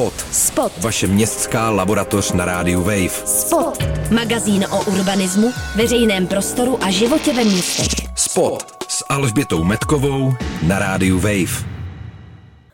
Spot. 0.00 0.26
Spot. 0.32 0.72
Vaše 0.78 1.06
městská 1.06 1.70
laboratoř 1.70 2.32
na 2.32 2.44
rádiu 2.44 2.82
Wave. 2.82 3.08
Spot. 3.24 3.84
Magazín 4.10 4.66
o 4.70 4.84
urbanismu, 4.84 5.52
veřejném 5.76 6.26
prostoru 6.26 6.84
a 6.84 6.90
životě 6.90 7.32
ve 7.32 7.44
městech. 7.44 8.08
Spot 8.14 8.84
s 8.88 9.04
Alžbětou 9.08 9.64
Metkovou 9.64 10.34
na 10.62 10.78
rádiu 10.78 11.20
Wave. 11.20 11.79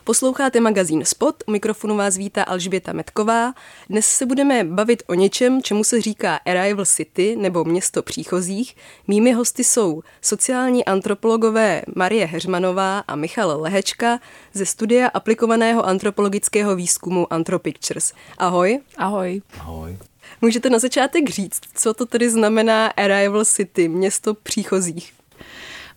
Posloucháte 0.06 0.60
magazín 0.60 1.04
Spot, 1.04 1.34
u 1.46 1.50
mikrofonu 1.50 1.96
vás 1.96 2.16
vítá 2.16 2.42
Alžběta 2.42 2.92
Metková. 2.92 3.54
Dnes 3.90 4.06
se 4.06 4.26
budeme 4.26 4.64
bavit 4.64 5.02
o 5.06 5.14
něčem, 5.14 5.62
čemu 5.62 5.84
se 5.84 6.00
říká 6.00 6.36
Arrival 6.36 6.84
City 6.84 7.36
nebo 7.36 7.64
město 7.64 8.02
příchozích. 8.02 8.76
Mými 9.08 9.32
hosty 9.32 9.64
jsou 9.64 10.02
sociální 10.22 10.84
antropologové 10.84 11.82
Marie 11.94 12.26
Heřmanová 12.26 12.98
a 12.98 13.16
Michal 13.16 13.60
Lehečka 13.60 14.20
ze 14.54 14.66
studia 14.66 15.08
aplikovaného 15.08 15.86
antropologického 15.86 16.76
výzkumu 16.76 17.32
Antropictures. 17.32 18.12
Ahoj. 18.38 18.80
Ahoj. 18.96 19.42
Ahoj. 19.60 19.98
Můžete 20.40 20.70
na 20.70 20.78
začátek 20.78 21.30
říct, 21.30 21.60
co 21.74 21.94
to 21.94 22.06
tedy 22.06 22.30
znamená 22.30 22.86
Arrival 22.86 23.44
City, 23.44 23.88
město 23.88 24.34
příchozích? 24.34 25.15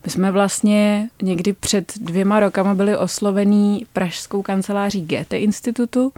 My 0.04 0.10
jsme 0.10 0.32
vlastně 0.32 1.08
někdy 1.22 1.52
před 1.52 1.92
dvěma 1.96 2.40
rokama 2.40 2.74
byli 2.74 2.96
oslovený 2.96 3.86
pražskou 3.92 4.42
kanceláří 4.42 5.06
Goethe 5.06 5.38
institutu, 5.38 6.12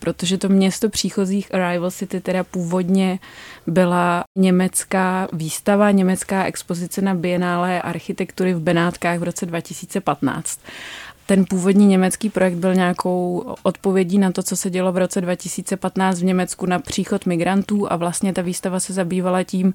protože 0.00 0.38
to 0.38 0.48
město 0.48 0.88
příchozích 0.88 1.54
Arrival 1.54 1.90
City 1.90 2.20
teda 2.20 2.44
původně 2.44 3.18
byla 3.66 4.24
německá 4.36 5.28
výstava, 5.32 5.90
německá 5.90 6.44
expozice 6.44 7.02
na 7.02 7.14
Bienále 7.14 7.82
architektury 7.82 8.54
v 8.54 8.60
Benátkách 8.60 9.18
v 9.18 9.22
roce 9.22 9.46
2015 9.46 10.60
ten 11.28 11.44
původní 11.44 11.86
německý 11.86 12.30
projekt 12.30 12.54
byl 12.54 12.74
nějakou 12.74 13.44
odpovědí 13.62 14.18
na 14.18 14.32
to, 14.32 14.42
co 14.42 14.56
se 14.56 14.70
dělo 14.70 14.92
v 14.92 14.96
roce 14.96 15.20
2015 15.20 16.20
v 16.20 16.24
Německu 16.24 16.66
na 16.66 16.78
příchod 16.78 17.26
migrantů 17.26 17.92
a 17.92 17.96
vlastně 17.96 18.32
ta 18.32 18.42
výstava 18.42 18.80
se 18.80 18.92
zabývala 18.92 19.42
tím, 19.42 19.74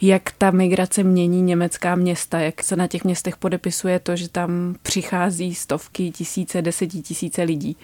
jak 0.00 0.22
ta 0.38 0.50
migrace 0.50 1.02
mění 1.02 1.42
německá 1.42 1.94
města, 1.94 2.40
jak 2.40 2.62
se 2.62 2.76
na 2.76 2.86
těch 2.86 3.04
městech 3.04 3.36
podepisuje 3.36 3.98
to, 3.98 4.16
že 4.16 4.28
tam 4.28 4.74
přichází 4.82 5.54
stovky, 5.54 6.10
tisíce, 6.10 6.62
desetitisíce 6.62 7.42
lidí. 7.42 7.76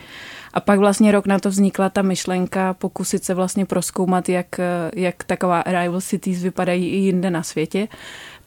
A 0.55 0.60
pak 0.60 0.78
vlastně 0.78 1.12
rok 1.12 1.27
na 1.27 1.38
to 1.38 1.48
vznikla 1.48 1.88
ta 1.88 2.02
myšlenka 2.02 2.74
pokusit 2.74 3.24
se 3.24 3.34
vlastně 3.34 3.66
proskoumat, 3.66 4.28
jak, 4.28 4.46
jak 4.94 5.24
taková 5.24 5.60
arrival 5.60 6.00
cities 6.00 6.42
vypadají 6.42 6.88
i 6.88 6.96
jinde 6.96 7.30
na 7.30 7.42
světě. 7.42 7.88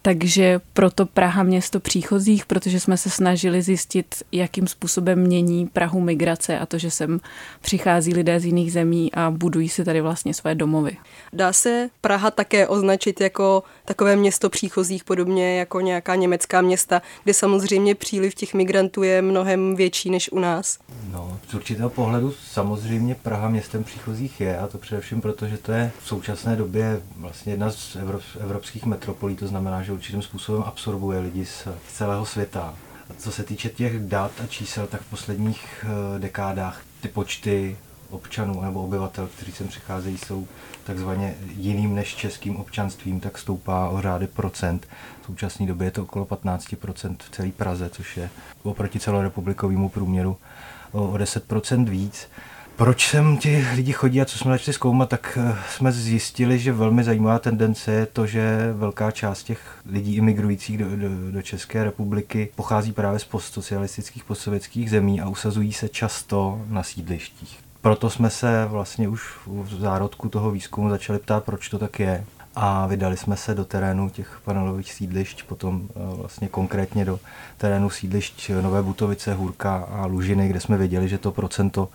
Takže 0.05 0.61
proto 0.73 1.05
Praha 1.05 1.43
město 1.43 1.79
příchozích, 1.79 2.45
protože 2.45 2.79
jsme 2.79 2.97
se 2.97 3.09
snažili 3.09 3.61
zjistit, 3.61 4.15
jakým 4.31 4.67
způsobem 4.67 5.19
mění 5.19 5.67
Prahu 5.67 6.01
migrace 6.01 6.59
a 6.59 6.65
to, 6.65 6.77
že 6.77 6.91
sem 6.91 7.19
přichází 7.61 8.13
lidé 8.13 8.39
z 8.39 8.45
jiných 8.45 8.71
zemí 8.71 9.13
a 9.13 9.31
budují 9.31 9.69
si 9.69 9.85
tady 9.85 10.01
vlastně 10.01 10.33
své 10.33 10.55
domovy. 10.55 10.97
Dá 11.33 11.53
se 11.53 11.89
Praha 12.01 12.31
také 12.31 12.67
označit 12.67 13.21
jako 13.21 13.63
takové 13.85 14.15
město 14.15 14.49
příchozích, 14.49 15.03
podobně 15.03 15.59
jako 15.59 15.81
nějaká 15.81 16.15
německá 16.15 16.61
města, 16.61 17.01
kde 17.23 17.33
samozřejmě 17.33 17.95
příliv 17.95 18.35
těch 18.35 18.53
migrantů 18.53 19.03
je 19.03 19.21
mnohem 19.21 19.75
větší 19.75 20.09
než 20.09 20.31
u 20.31 20.39
nás? 20.39 20.77
No, 21.11 21.39
z 21.49 21.53
určitého 21.53 21.89
pohledu 21.89 22.33
samozřejmě 22.51 23.15
Praha 23.15 23.49
městem 23.49 23.83
příchozích 23.83 24.41
je 24.41 24.57
a 24.57 24.67
to 24.67 24.77
především 24.77 25.21
proto, 25.21 25.47
že 25.47 25.57
to 25.57 25.71
je 25.71 25.91
v 26.03 26.07
současné 26.07 26.55
době 26.55 27.01
vlastně 27.17 27.53
jedna 27.53 27.71
z 27.71 27.97
evropských 28.39 28.85
metropolí, 28.85 29.35
to 29.35 29.47
znamená, 29.47 29.83
že 29.83 29.94
určitým 29.95 30.21
způsobem 30.21 30.63
absorbuje 30.65 31.19
lidi 31.19 31.45
z 31.45 31.67
celého 31.93 32.25
světa. 32.25 32.73
A 33.09 33.13
co 33.17 33.31
se 33.31 33.43
týče 33.43 33.69
těch 33.69 33.99
dat 33.99 34.31
a 34.43 34.47
čísel, 34.47 34.87
tak 34.87 35.01
v 35.01 35.09
posledních 35.09 35.85
eh, 35.85 36.19
dekádách 36.19 36.81
ty 37.01 37.07
počty 37.07 37.77
občanů 38.09 38.61
nebo 38.61 38.83
obyvatel, 38.83 39.27
kteří 39.27 39.51
sem 39.51 39.67
přicházejí, 39.67 40.17
jsou 40.17 40.47
takzvaně 40.83 41.35
jiným 41.55 41.95
než 41.95 42.15
českým 42.15 42.57
občanstvím, 42.57 43.19
tak 43.19 43.37
stoupá 43.37 43.89
o 43.89 44.01
řády 44.01 44.27
procent. 44.27 44.87
V 45.21 45.25
současné 45.25 45.65
době 45.65 45.87
je 45.87 45.91
to 45.91 46.03
okolo 46.03 46.25
15% 46.25 47.15
v 47.19 47.29
celé 47.29 47.51
Praze, 47.51 47.89
což 47.89 48.17
je 48.17 48.29
oproti 48.63 48.99
celorepublikovému 48.99 49.89
průměru 49.89 50.37
o 50.91 51.13
10% 51.13 51.89
víc. 51.89 52.27
Proč 52.77 53.09
sem 53.09 53.37
ti 53.37 53.65
lidi 53.75 53.93
chodí 53.93 54.21
a 54.21 54.25
co 54.25 54.37
jsme 54.37 54.51
začali 54.51 54.73
zkoumat, 54.73 55.09
tak 55.09 55.37
eh, 55.41 55.55
jsme 55.69 55.91
zjistili, 55.91 56.59
že 56.59 56.71
velmi 56.71 57.03
zajímavá 57.03 57.39
tendence 57.39 57.91
je 57.91 58.05
to, 58.05 58.27
že 58.27 58.73
velká 58.73 59.11
část 59.11 59.43
těch 59.43 59.59
lidí 59.85 60.15
imigrujících 60.15 60.77
do, 60.77 60.85
do, 60.95 61.31
do 61.31 61.41
České 61.41 61.83
republiky 61.83 62.49
pochází 62.55 62.91
právě 62.91 63.19
z 63.19 63.23
postsocialistických 63.23 64.23
postsovětských 64.23 64.89
zemí 64.89 65.21
a 65.21 65.29
usazují 65.29 65.73
se 65.73 65.89
často 65.89 66.61
na 66.69 66.83
sídlištích. 66.83 67.59
Proto 67.81 68.09
jsme 68.09 68.29
se 68.29 68.65
vlastně 68.65 69.07
už 69.07 69.21
v 69.45 69.79
zárodku 69.79 70.29
toho 70.29 70.51
výzkumu 70.51 70.89
začali 70.89 71.19
ptát, 71.19 71.43
proč 71.43 71.69
to 71.69 71.79
tak 71.79 71.99
je 71.99 72.25
a 72.55 72.87
vydali 72.87 73.17
jsme 73.17 73.37
se 73.37 73.55
do 73.55 73.65
terénu 73.65 74.09
těch 74.09 74.39
panelových 74.45 74.93
sídlišť, 74.93 75.43
potom 75.43 75.87
eh, 75.89 75.99
vlastně 76.15 76.47
konkrétně 76.47 77.05
do 77.05 77.19
terénu 77.57 77.89
sídlišť 77.89 78.51
Nové 78.61 78.83
Butovice, 78.83 79.33
Hůrka 79.33 79.75
a 79.75 80.05
Lužiny, 80.05 80.47
kde 80.47 80.59
jsme 80.59 80.77
věděli, 80.77 81.09
že 81.09 81.17
to 81.17 81.31
procento 81.31 81.89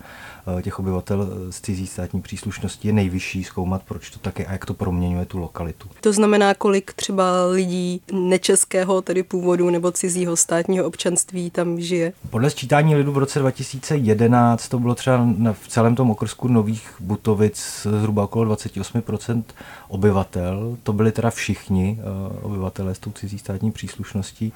těch 0.61 0.79
obyvatel 0.79 1.27
z 1.49 1.61
cizí 1.61 1.87
státní 1.87 2.21
příslušnosti 2.21 2.87
je 2.87 2.93
nejvyšší, 2.93 3.43
zkoumat, 3.43 3.81
proč 3.87 4.09
to 4.09 4.19
tak 4.19 4.39
je 4.39 4.45
a 4.45 4.51
jak 4.51 4.65
to 4.65 4.73
proměňuje 4.73 5.25
tu 5.25 5.37
lokalitu. 5.37 5.89
To 6.01 6.13
znamená, 6.13 6.53
kolik 6.53 6.93
třeba 6.93 7.45
lidí 7.45 8.01
nečeského, 8.11 9.01
tedy 9.01 9.23
původu 9.23 9.69
nebo 9.69 9.91
cizího 9.91 10.35
státního 10.35 10.85
občanství 10.85 11.51
tam 11.51 11.81
žije? 11.81 12.13
Podle 12.29 12.49
sčítání 12.49 12.95
lidu 12.95 13.11
v 13.11 13.17
roce 13.17 13.39
2011 13.39 14.67
to 14.67 14.79
bylo 14.79 14.95
třeba 14.95 15.27
v 15.53 15.67
celém 15.67 15.95
tom 15.95 16.11
okrsku 16.11 16.47
Nových 16.47 16.93
Butovic 16.99 17.87
zhruba 17.99 18.23
okolo 18.23 18.55
28% 18.55 19.43
obyvatel. 19.87 20.77
To 20.83 20.93
byli 20.93 21.11
teda 21.11 21.29
všichni 21.29 21.99
eh, 21.99 22.03
obyvatelé 22.41 22.95
s 22.95 22.99
tou 22.99 23.11
cizí 23.11 23.37
státní 23.37 23.71
příslušností. 23.71 24.53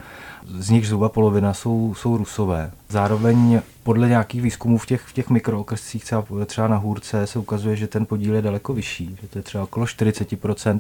Z 0.58 0.70
nich 0.70 0.88
zhruba 0.88 1.10
polovina 1.10 1.54
jsou, 1.54 1.94
jsou 1.98 2.18
rusové. 2.18 2.72
Zároveň 2.90 3.62
podle 3.84 4.08
nějakých 4.08 4.42
výzkumů 4.42 4.78
v 4.78 4.86
těch, 4.86 5.02
v 5.02 5.14
těch 5.14 5.30
mikrookrescích, 5.76 6.04
třeba, 6.04 6.26
třeba 6.46 6.68
na 6.68 6.78
Hůrce, 6.78 7.28
se 7.28 7.40
ukazuje, 7.40 7.76
že 7.76 7.88
ten 7.88 8.06
podíl 8.06 8.36
je 8.36 8.42
daleko 8.42 8.74
vyšší, 8.74 9.18
že 9.22 9.28
to 9.28 9.40
je 9.40 9.44
třeba 9.44 9.64
okolo 9.64 9.86
40% 9.86 10.80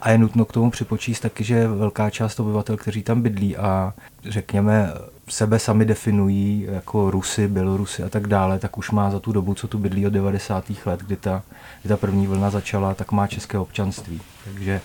a 0.00 0.10
je 0.10 0.18
nutno 0.18 0.44
k 0.44 0.52
tomu 0.52 0.70
připočíst 0.70 1.22
taky, 1.22 1.44
že 1.44 1.68
velká 1.68 2.10
část 2.10 2.40
obyvatel, 2.40 2.76
kteří 2.76 3.02
tam 3.02 3.22
bydlí 3.22 3.56
a 3.56 3.94
řekněme 4.24 4.92
sebe 5.28 5.58
sami 5.58 5.84
definují 5.84 6.66
jako 6.68 7.10
Rusy, 7.10 7.48
Bělorusy 7.48 8.02
a 8.02 8.08
tak 8.08 8.26
dále, 8.26 8.58
tak 8.58 8.78
už 8.78 8.90
má 8.90 9.10
za 9.10 9.20
tu 9.20 9.32
dobu, 9.32 9.54
co 9.54 9.68
tu 9.68 9.78
bydlí 9.78 10.06
od 10.06 10.12
90. 10.12 10.64
let, 10.86 11.00
kdy 11.00 11.16
ta, 11.16 11.42
kdy 11.82 11.88
ta 11.88 11.96
první 11.96 12.26
vlna 12.26 12.50
začala, 12.50 12.94
tak 12.94 13.12
má 13.12 13.26
české 13.26 13.58
občanství. 13.58 14.20
Takže 14.44 14.80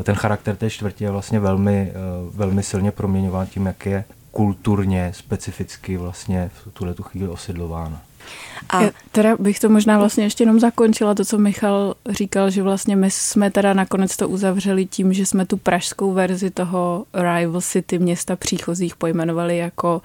eh, 0.00 0.02
ten 0.02 0.14
charakter 0.14 0.56
té 0.56 0.70
čtvrtě 0.70 1.04
je 1.04 1.10
vlastně 1.10 1.40
velmi, 1.40 1.90
eh, 1.90 1.94
velmi 2.34 2.62
silně 2.62 2.90
proměňován 2.90 3.46
tím, 3.46 3.66
jak 3.66 3.86
je 3.86 4.04
kulturně, 4.30 5.12
specificky 5.14 5.96
vlastně 5.96 6.50
v 6.54 6.72
tuhle 6.72 6.94
tu 6.94 7.02
chvíli 7.02 7.28
osidlována. 7.28 8.09
A 8.68 8.82
Já 8.82 8.90
teda 9.12 9.36
bych 9.38 9.58
to 9.58 9.68
možná 9.68 9.98
vlastně 9.98 10.24
ještě 10.24 10.42
jenom 10.42 10.60
zakončila, 10.60 11.14
to, 11.14 11.24
co 11.24 11.38
Michal 11.38 11.94
říkal, 12.08 12.50
že 12.50 12.62
vlastně 12.62 12.96
my 12.96 13.10
jsme 13.10 13.50
teda 13.50 13.74
nakonec 13.74 14.16
to 14.16 14.28
uzavřeli 14.28 14.86
tím, 14.86 15.12
že 15.12 15.26
jsme 15.26 15.46
tu 15.46 15.56
pražskou 15.56 16.12
verzi 16.12 16.50
toho 16.50 17.04
Rival 17.14 17.60
City 17.60 17.98
města 17.98 18.36
příchozích 18.36 18.96
pojmenovali 18.96 19.58
jako 19.58 20.02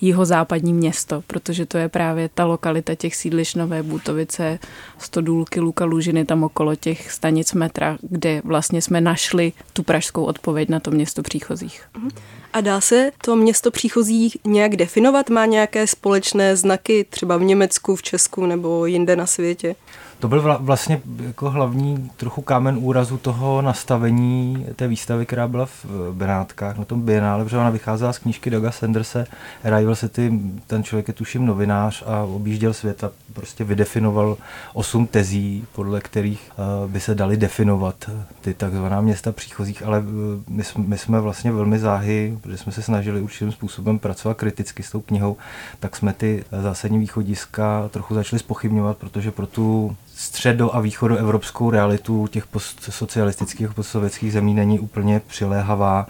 jihozápadní 0.00 0.74
město, 0.74 1.22
protože 1.26 1.66
to 1.66 1.78
je 1.78 1.88
právě 1.88 2.28
ta 2.34 2.44
lokalita 2.44 2.94
těch 2.94 3.16
sídliš 3.16 3.54
Nové 3.54 3.82
Butovice, 3.82 4.58
Stodůlky, 4.98 5.60
Luka 5.60 5.84
Lužiny, 5.84 6.24
tam 6.24 6.44
okolo 6.44 6.76
těch 6.76 7.10
stanic 7.10 7.52
metra, 7.52 7.98
kde 8.02 8.42
vlastně 8.44 8.82
jsme 8.82 9.00
našli 9.00 9.52
tu 9.72 9.82
pražskou 9.82 10.24
odpověď 10.24 10.68
na 10.68 10.80
to 10.80 10.90
město 10.90 11.22
příchozích. 11.22 11.82
Mhm. 11.96 12.10
A 12.52 12.60
dá 12.60 12.80
se 12.80 13.10
to 13.24 13.36
město 13.36 13.70
příchozích 13.70 14.36
nějak 14.44 14.76
definovat? 14.76 15.30
Má 15.30 15.46
nějaké 15.46 15.86
společné 15.86 16.56
znaky 16.56 17.06
třeba 17.10 17.36
v 17.36 17.42
Německu, 17.54 17.96
v 17.96 18.02
Česku 18.02 18.46
nebo 18.46 18.86
jinde 18.86 19.16
na 19.16 19.26
světě? 19.26 19.76
To 20.24 20.28
byl 20.28 20.58
vlastně 20.60 21.00
jako 21.20 21.50
hlavní 21.50 22.10
trochu 22.16 22.42
kámen 22.42 22.78
úrazu 22.80 23.18
toho 23.18 23.62
nastavení 23.62 24.66
té 24.76 24.88
výstavy, 24.88 25.26
která 25.26 25.48
byla 25.48 25.66
v 25.66 25.86
Benátkách 26.12 26.78
na 26.78 26.84
tom 26.84 27.00
bienále, 27.00 27.44
protože 27.44 27.58
ona 27.58 27.70
vycházela 27.70 28.12
z 28.12 28.18
knížky 28.18 28.50
Doga 28.50 28.70
Sanderse, 28.70 29.26
Arrival 29.64 29.96
City, 29.96 30.40
ten 30.66 30.82
člověk 30.82 31.08
je 31.08 31.14
tuším 31.14 31.46
novinář 31.46 32.02
a 32.06 32.22
objížděl 32.22 32.72
svět 32.72 33.04
a 33.04 33.10
prostě 33.32 33.64
vydefinoval 33.64 34.36
osm 34.74 35.06
tezí, 35.06 35.64
podle 35.72 36.00
kterých 36.00 36.50
uh, 36.84 36.90
by 36.90 37.00
se 37.00 37.14
dali 37.14 37.36
definovat 37.36 38.10
ty 38.40 38.54
takzvaná 38.54 39.00
města 39.00 39.32
příchozích, 39.32 39.82
ale 39.82 40.02
my, 40.48 40.64
jsme, 40.64 40.84
my 40.86 40.98
jsme 40.98 41.20
vlastně 41.20 41.52
velmi 41.52 41.78
záhy, 41.78 42.38
protože 42.42 42.58
jsme 42.58 42.72
se 42.72 42.82
snažili 42.82 43.20
určitým 43.20 43.52
způsobem 43.52 43.98
pracovat 43.98 44.36
kriticky 44.36 44.82
s 44.82 44.90
tou 44.90 45.00
knihou, 45.00 45.36
tak 45.80 45.96
jsme 45.96 46.12
ty 46.12 46.44
zásadní 46.62 46.98
východiska 46.98 47.88
trochu 47.88 48.14
začali 48.14 48.40
spochybňovat, 48.40 48.96
protože 48.96 49.30
pro 49.30 49.46
tu 49.46 49.96
středo- 50.16 50.74
a 50.74 50.80
východoevropskou 50.80 51.70
realitu 51.70 52.26
těch 52.26 52.46
postsocialistických 52.46 53.74
postsovětských 53.74 54.32
zemí 54.32 54.54
není 54.54 54.80
úplně 54.80 55.20
přiléhavá. 55.26 56.06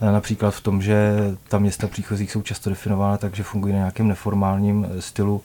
Například 0.00 0.50
v 0.50 0.60
tom, 0.60 0.82
že 0.82 1.10
ta 1.48 1.58
města 1.58 1.86
příchozích 1.86 2.32
jsou 2.32 2.42
často 2.42 2.70
definována 2.70 3.16
tak, 3.16 3.34
že 3.34 3.42
fungují 3.42 3.72
na 3.72 3.78
nějakém 3.78 4.08
neformálním 4.08 4.86
stylu 4.98 5.42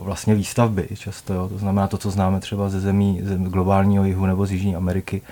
vlastně 0.00 0.34
výstavby 0.34 0.88
často, 0.94 1.34
jo. 1.34 1.48
to 1.48 1.58
znamená 1.58 1.86
to, 1.86 1.98
co 1.98 2.10
známe 2.10 2.40
třeba 2.40 2.68
ze 2.68 2.80
zemí, 2.80 3.20
ze 3.24 3.36
globálního 3.36 4.04
jihu 4.04 4.26
nebo 4.26 4.46
z 4.46 4.52
Jižní 4.52 4.76
Ameriky, 4.76 5.22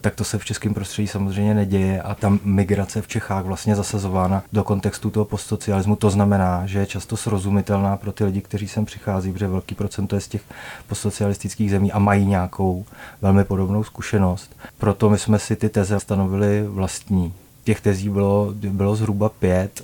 tak 0.00 0.14
to 0.14 0.24
se 0.24 0.38
v 0.38 0.44
českém 0.44 0.74
prostředí 0.74 1.08
samozřejmě 1.08 1.54
neděje 1.54 2.02
a 2.02 2.14
tam 2.14 2.40
migrace 2.44 3.02
v 3.02 3.08
Čechách 3.08 3.44
vlastně 3.44 3.76
zasazována 3.76 4.42
do 4.52 4.64
kontextu 4.64 5.10
toho 5.10 5.24
postsocialismu. 5.24 5.96
To 5.96 6.10
znamená, 6.10 6.66
že 6.66 6.78
je 6.78 6.86
často 6.86 7.16
srozumitelná 7.16 7.96
pro 7.96 8.12
ty 8.12 8.24
lidi, 8.24 8.40
kteří 8.40 8.68
sem 8.68 8.84
přichází, 8.84 9.32
protože 9.32 9.48
velký 9.48 9.74
procent 9.74 10.12
je 10.12 10.20
z 10.20 10.28
těch 10.28 10.42
postsocialistických 10.86 11.70
zemí 11.70 11.92
a 11.92 11.98
mají 11.98 12.26
nějakou 12.26 12.84
velmi 13.22 13.44
podobnou 13.44 13.84
zkušenost. 13.84 14.56
Proto 14.78 15.10
my 15.10 15.18
jsme 15.18 15.38
si 15.38 15.56
ty 15.56 15.68
teze 15.68 16.00
stanovili 16.00 16.66
vlastní. 16.66 17.34
Těch 17.64 17.80
tezí 17.80 18.08
bylo, 18.08 18.54
bylo 18.54 18.96
zhruba 18.96 19.28
pět. 19.28 19.82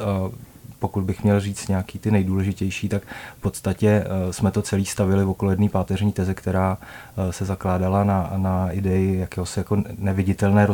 Pokud 0.80 1.04
bych 1.04 1.24
měl 1.24 1.40
říct 1.40 1.68
nějaký 1.68 1.98
ty 1.98 2.10
nejdůležitější, 2.10 2.88
tak 2.88 3.02
v 3.38 3.40
podstatě 3.40 3.88
eh, 3.88 4.32
jsme 4.32 4.50
to 4.50 4.62
celý 4.62 4.86
stavili 4.86 5.24
okolo 5.24 5.50
jedné 5.50 5.68
páteřní 5.68 6.12
teze, 6.12 6.34
která 6.34 6.78
eh, 6.78 7.32
se 7.32 7.44
zakládala 7.44 8.04
na, 8.04 8.32
na 8.36 8.70
ideji 8.70 9.18
jakéhosi 9.18 9.60
jako 9.60 9.82
neviditelné 9.98 10.68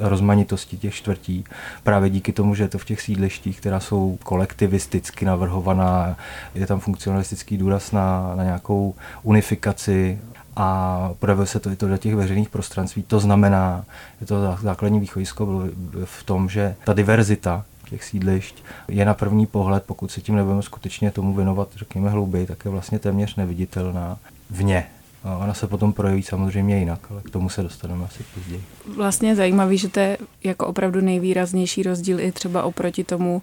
rozmanitosti 0.00 0.76
těch 0.76 0.94
čtvrtí. 0.94 1.44
Právě 1.82 2.10
díky 2.10 2.32
tomu, 2.32 2.54
že 2.54 2.64
je 2.64 2.68
to 2.68 2.78
v 2.78 2.84
těch 2.84 3.00
sídlištích, 3.00 3.60
která 3.60 3.80
jsou 3.80 4.18
kolektivisticky 4.22 5.24
navrhovaná, 5.24 6.16
je 6.54 6.66
tam 6.66 6.80
funkcionalistický 6.80 7.56
důraz 7.56 7.92
na, 7.92 8.32
na 8.34 8.44
nějakou 8.44 8.94
unifikaci 9.22 10.18
a 10.60 11.10
projevuje 11.18 11.46
se 11.46 11.60
to 11.60 11.70
i 11.70 11.76
to 11.76 11.88
do 11.88 11.96
těch 11.96 12.14
veřejných 12.14 12.48
prostranství. 12.48 13.02
To 13.02 13.20
znamená, 13.20 13.84
že 14.20 14.26
to 14.26 14.58
základní 14.62 15.00
východisko 15.00 15.46
bylo 15.46 15.62
v 16.04 16.22
tom, 16.22 16.48
že 16.48 16.74
ta 16.84 16.92
diverzita 16.92 17.64
těch 17.90 18.04
sídlišť 18.04 18.64
je 18.88 19.04
na 19.04 19.14
první 19.14 19.46
pohled, 19.46 19.84
pokud 19.86 20.10
se 20.10 20.20
tím 20.20 20.36
nebudeme 20.36 20.62
skutečně 20.62 21.10
tomu 21.10 21.34
věnovat, 21.34 21.68
řekněme 21.76 22.10
hlouběji, 22.10 22.46
tak 22.46 22.64
je 22.64 22.70
vlastně 22.70 22.98
téměř 22.98 23.36
neviditelná 23.36 24.18
vně. 24.50 24.86
A 25.24 25.36
ona 25.36 25.54
se 25.54 25.66
potom 25.66 25.92
projeví 25.92 26.22
samozřejmě 26.22 26.78
jinak, 26.78 27.00
ale 27.10 27.22
k 27.22 27.30
tomu 27.30 27.48
se 27.48 27.62
dostaneme 27.62 28.04
asi 28.04 28.24
později. 28.34 28.64
Vlastně 28.96 29.28
je 29.28 29.36
zajímavý, 29.36 29.78
že 29.78 29.88
to 29.88 30.00
je 30.00 30.18
jako 30.44 30.66
opravdu 30.66 31.00
nejvýraznější 31.00 31.82
rozdíl 31.82 32.20
i 32.20 32.32
třeba 32.32 32.62
oproti 32.62 33.04
tomu, 33.04 33.42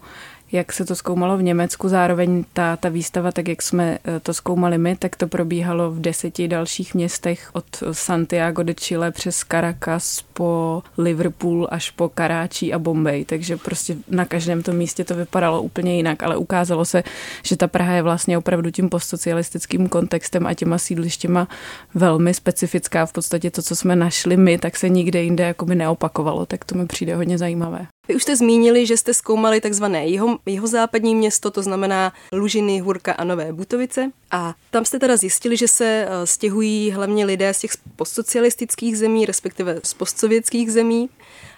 jak 0.52 0.72
se 0.72 0.84
to 0.84 0.94
zkoumalo 0.94 1.36
v 1.36 1.42
Německu. 1.42 1.88
Zároveň 1.88 2.44
ta, 2.52 2.76
ta 2.76 2.88
výstava, 2.88 3.32
tak 3.32 3.48
jak 3.48 3.62
jsme 3.62 3.98
eh, 4.04 4.20
to 4.20 4.34
zkoumali 4.34 4.78
my, 4.78 4.96
tak 4.96 5.16
to 5.16 5.26
probíhalo 5.26 5.90
v 5.90 6.00
deseti 6.00 6.48
dalších 6.48 6.94
městech 6.94 7.50
od 7.52 7.64
Santiago 7.92 8.62
de 8.62 8.74
Chile 8.74 9.10
přes 9.10 9.38
Caracas 9.38 10.22
po 10.32 10.82
Liverpool 10.98 11.68
až 11.70 11.90
po 11.90 12.08
Karáčí 12.08 12.72
a 12.72 12.78
Bombay. 12.78 13.24
Takže 13.24 13.56
prostě 13.56 13.96
na 14.08 14.24
každém 14.24 14.62
tom 14.62 14.76
místě 14.76 15.04
to 15.04 15.14
vypadalo 15.14 15.62
úplně 15.62 15.96
jinak, 15.96 16.22
ale 16.22 16.36
ukázalo 16.36 16.84
se, 16.84 17.02
že 17.42 17.56
ta 17.56 17.68
Praha 17.68 17.92
je 17.92 18.02
vlastně 18.02 18.38
opravdu 18.38 18.70
tím 18.70 18.88
postsocialistickým 18.88 19.88
kontextem 19.88 20.46
a 20.46 20.54
těma 20.54 20.78
sídlištěma 20.78 21.48
velmi 21.94 22.34
specifická. 22.34 23.06
V 23.06 23.12
podstatě 23.12 23.50
to, 23.50 23.62
co 23.62 23.76
jsme 23.76 23.96
našli 23.96 24.36
my, 24.36 24.58
tak 24.58 24.76
se 24.76 24.88
nikde 24.88 25.22
jinde 25.22 25.44
jakoby 25.44 25.74
neopakovalo, 25.74 26.46
tak 26.46 26.64
to 26.64 26.74
mi 26.74 26.86
přijde 26.86 27.16
hodně 27.16 27.38
zajímavé. 27.38 27.86
Vy 28.08 28.14
už 28.14 28.22
jste 28.22 28.36
zmínili, 28.36 28.86
že 28.86 28.96
jste 28.96 29.14
zkoumali 29.14 29.60
takzvané 29.60 30.06
jeho, 30.06 30.38
jeho 30.46 30.66
západní 30.66 31.14
město, 31.14 31.50
to 31.50 31.62
znamená 31.62 32.12
Lužiny, 32.32 32.78
Hurka 32.78 33.12
a 33.12 33.24
Nové 33.24 33.52
Butovice. 33.52 34.10
A 34.30 34.54
tam 34.70 34.84
jste 34.84 34.98
teda 34.98 35.16
zjistili, 35.16 35.56
že 35.56 35.68
se 35.68 36.08
eh, 36.08 36.26
stěhují 36.26 36.90
hlavně 36.90 37.24
lidé 37.24 37.54
z 37.54 37.60
těch 37.60 37.70
postsocialistických 37.96 38.98
zemí, 38.98 39.26
respektive 39.26 39.80
z 39.84 39.94
postsovětských 39.94 40.72
zemí. 40.72 41.08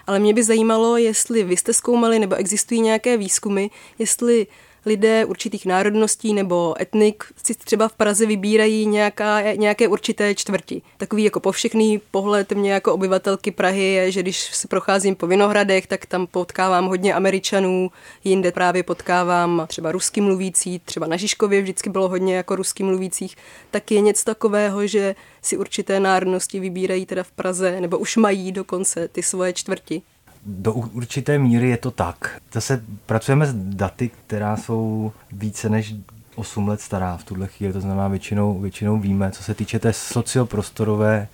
Ale 0.07 0.19
mě 0.19 0.33
by 0.33 0.43
zajímalo, 0.43 0.97
jestli 0.97 1.43
vy 1.43 1.57
jste 1.57 1.73
zkoumali, 1.73 2.19
nebo 2.19 2.35
existují 2.35 2.81
nějaké 2.81 3.17
výzkumy, 3.17 3.67
jestli 3.99 4.47
lidé 4.85 5.25
určitých 5.25 5.65
národností 5.65 6.33
nebo 6.33 6.81
etnik 6.81 7.23
si 7.43 7.55
třeba 7.55 7.87
v 7.87 7.93
Praze 7.93 8.25
vybírají 8.25 8.85
nějaká, 8.85 9.41
nějaké 9.41 9.87
určité 9.87 10.35
čtvrti. 10.35 10.81
Takový 10.97 11.23
jako 11.23 11.39
povšechný 11.39 12.01
pohled 12.11 12.51
mě 12.51 12.73
jako 12.73 12.93
obyvatelky 12.93 13.51
Prahy 13.51 13.83
je, 13.83 14.11
že 14.11 14.21
když 14.21 14.39
se 14.39 14.67
procházím 14.67 15.15
po 15.15 15.27
Vinohradech, 15.27 15.87
tak 15.87 16.05
tam 16.05 16.27
potkávám 16.27 16.87
hodně 16.87 17.13
Američanů, 17.13 17.91
jinde 18.23 18.51
právě 18.51 18.83
potkávám 18.83 19.65
třeba 19.67 19.91
rusky 19.91 20.21
mluvící, 20.21 20.79
třeba 20.85 21.07
na 21.07 21.17
Žižkově 21.17 21.61
vždycky 21.61 21.89
bylo 21.89 22.09
hodně 22.09 22.35
jako 22.35 22.55
rusky 22.55 22.83
mluvících, 22.83 23.35
tak 23.71 23.91
je 23.91 24.01
něco 24.01 24.25
takového, 24.25 24.87
že 24.87 25.15
si 25.41 25.57
určité 25.57 25.99
národnosti 25.99 26.59
vybírají 26.59 27.05
teda 27.05 27.23
v 27.23 27.31
Praze, 27.31 27.81
nebo 27.81 27.97
už 27.97 28.17
mají 28.17 28.51
dokonce 28.51 29.07
ty 29.07 29.23
svoje 29.23 29.53
čtvrti 29.53 30.01
do 30.45 30.73
určité 30.73 31.37
míry 31.37 31.69
je 31.69 31.77
to 31.77 31.91
tak. 31.91 32.41
Zase 32.53 32.83
pracujeme 33.05 33.45
s 33.45 33.53
daty, 33.53 34.09
která 34.27 34.57
jsou 34.57 35.11
více 35.31 35.69
než 35.69 35.95
8 36.35 36.67
let 36.67 36.81
stará 36.81 37.17
v 37.17 37.23
tuhle 37.23 37.47
chvíli, 37.47 37.73
to 37.73 37.81
znamená 37.81 38.07
většinou, 38.07 38.59
většinou 38.59 38.99
víme, 38.99 39.31
co 39.31 39.43
se 39.43 39.53
týče 39.53 39.79
té 39.79 39.93
socioprostorové 39.93 41.27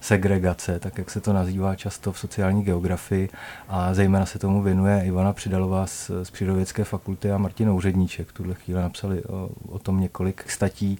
segregace, 0.00 0.78
tak 0.78 0.98
jak 0.98 1.10
se 1.10 1.20
to 1.20 1.32
nazývá 1.32 1.76
často 1.76 2.12
v 2.12 2.18
sociální 2.18 2.62
geografii 2.62 3.28
a 3.68 3.94
zejména 3.94 4.26
se 4.26 4.38
tomu 4.38 4.62
věnuje 4.62 5.02
Ivana 5.06 5.32
Přidalová 5.32 5.86
z, 5.86 6.10
z 6.22 6.30
Přírodovědské 6.30 6.84
fakulty 6.84 7.30
a 7.30 7.38
Martin 7.38 7.70
Úředníček. 7.70 8.28
V 8.28 8.32
tuhle 8.32 8.54
chvíli 8.54 8.80
napsali 8.80 9.24
o, 9.24 9.50
o 9.68 9.78
tom 9.78 10.00
několik 10.00 10.50
statí 10.50 10.98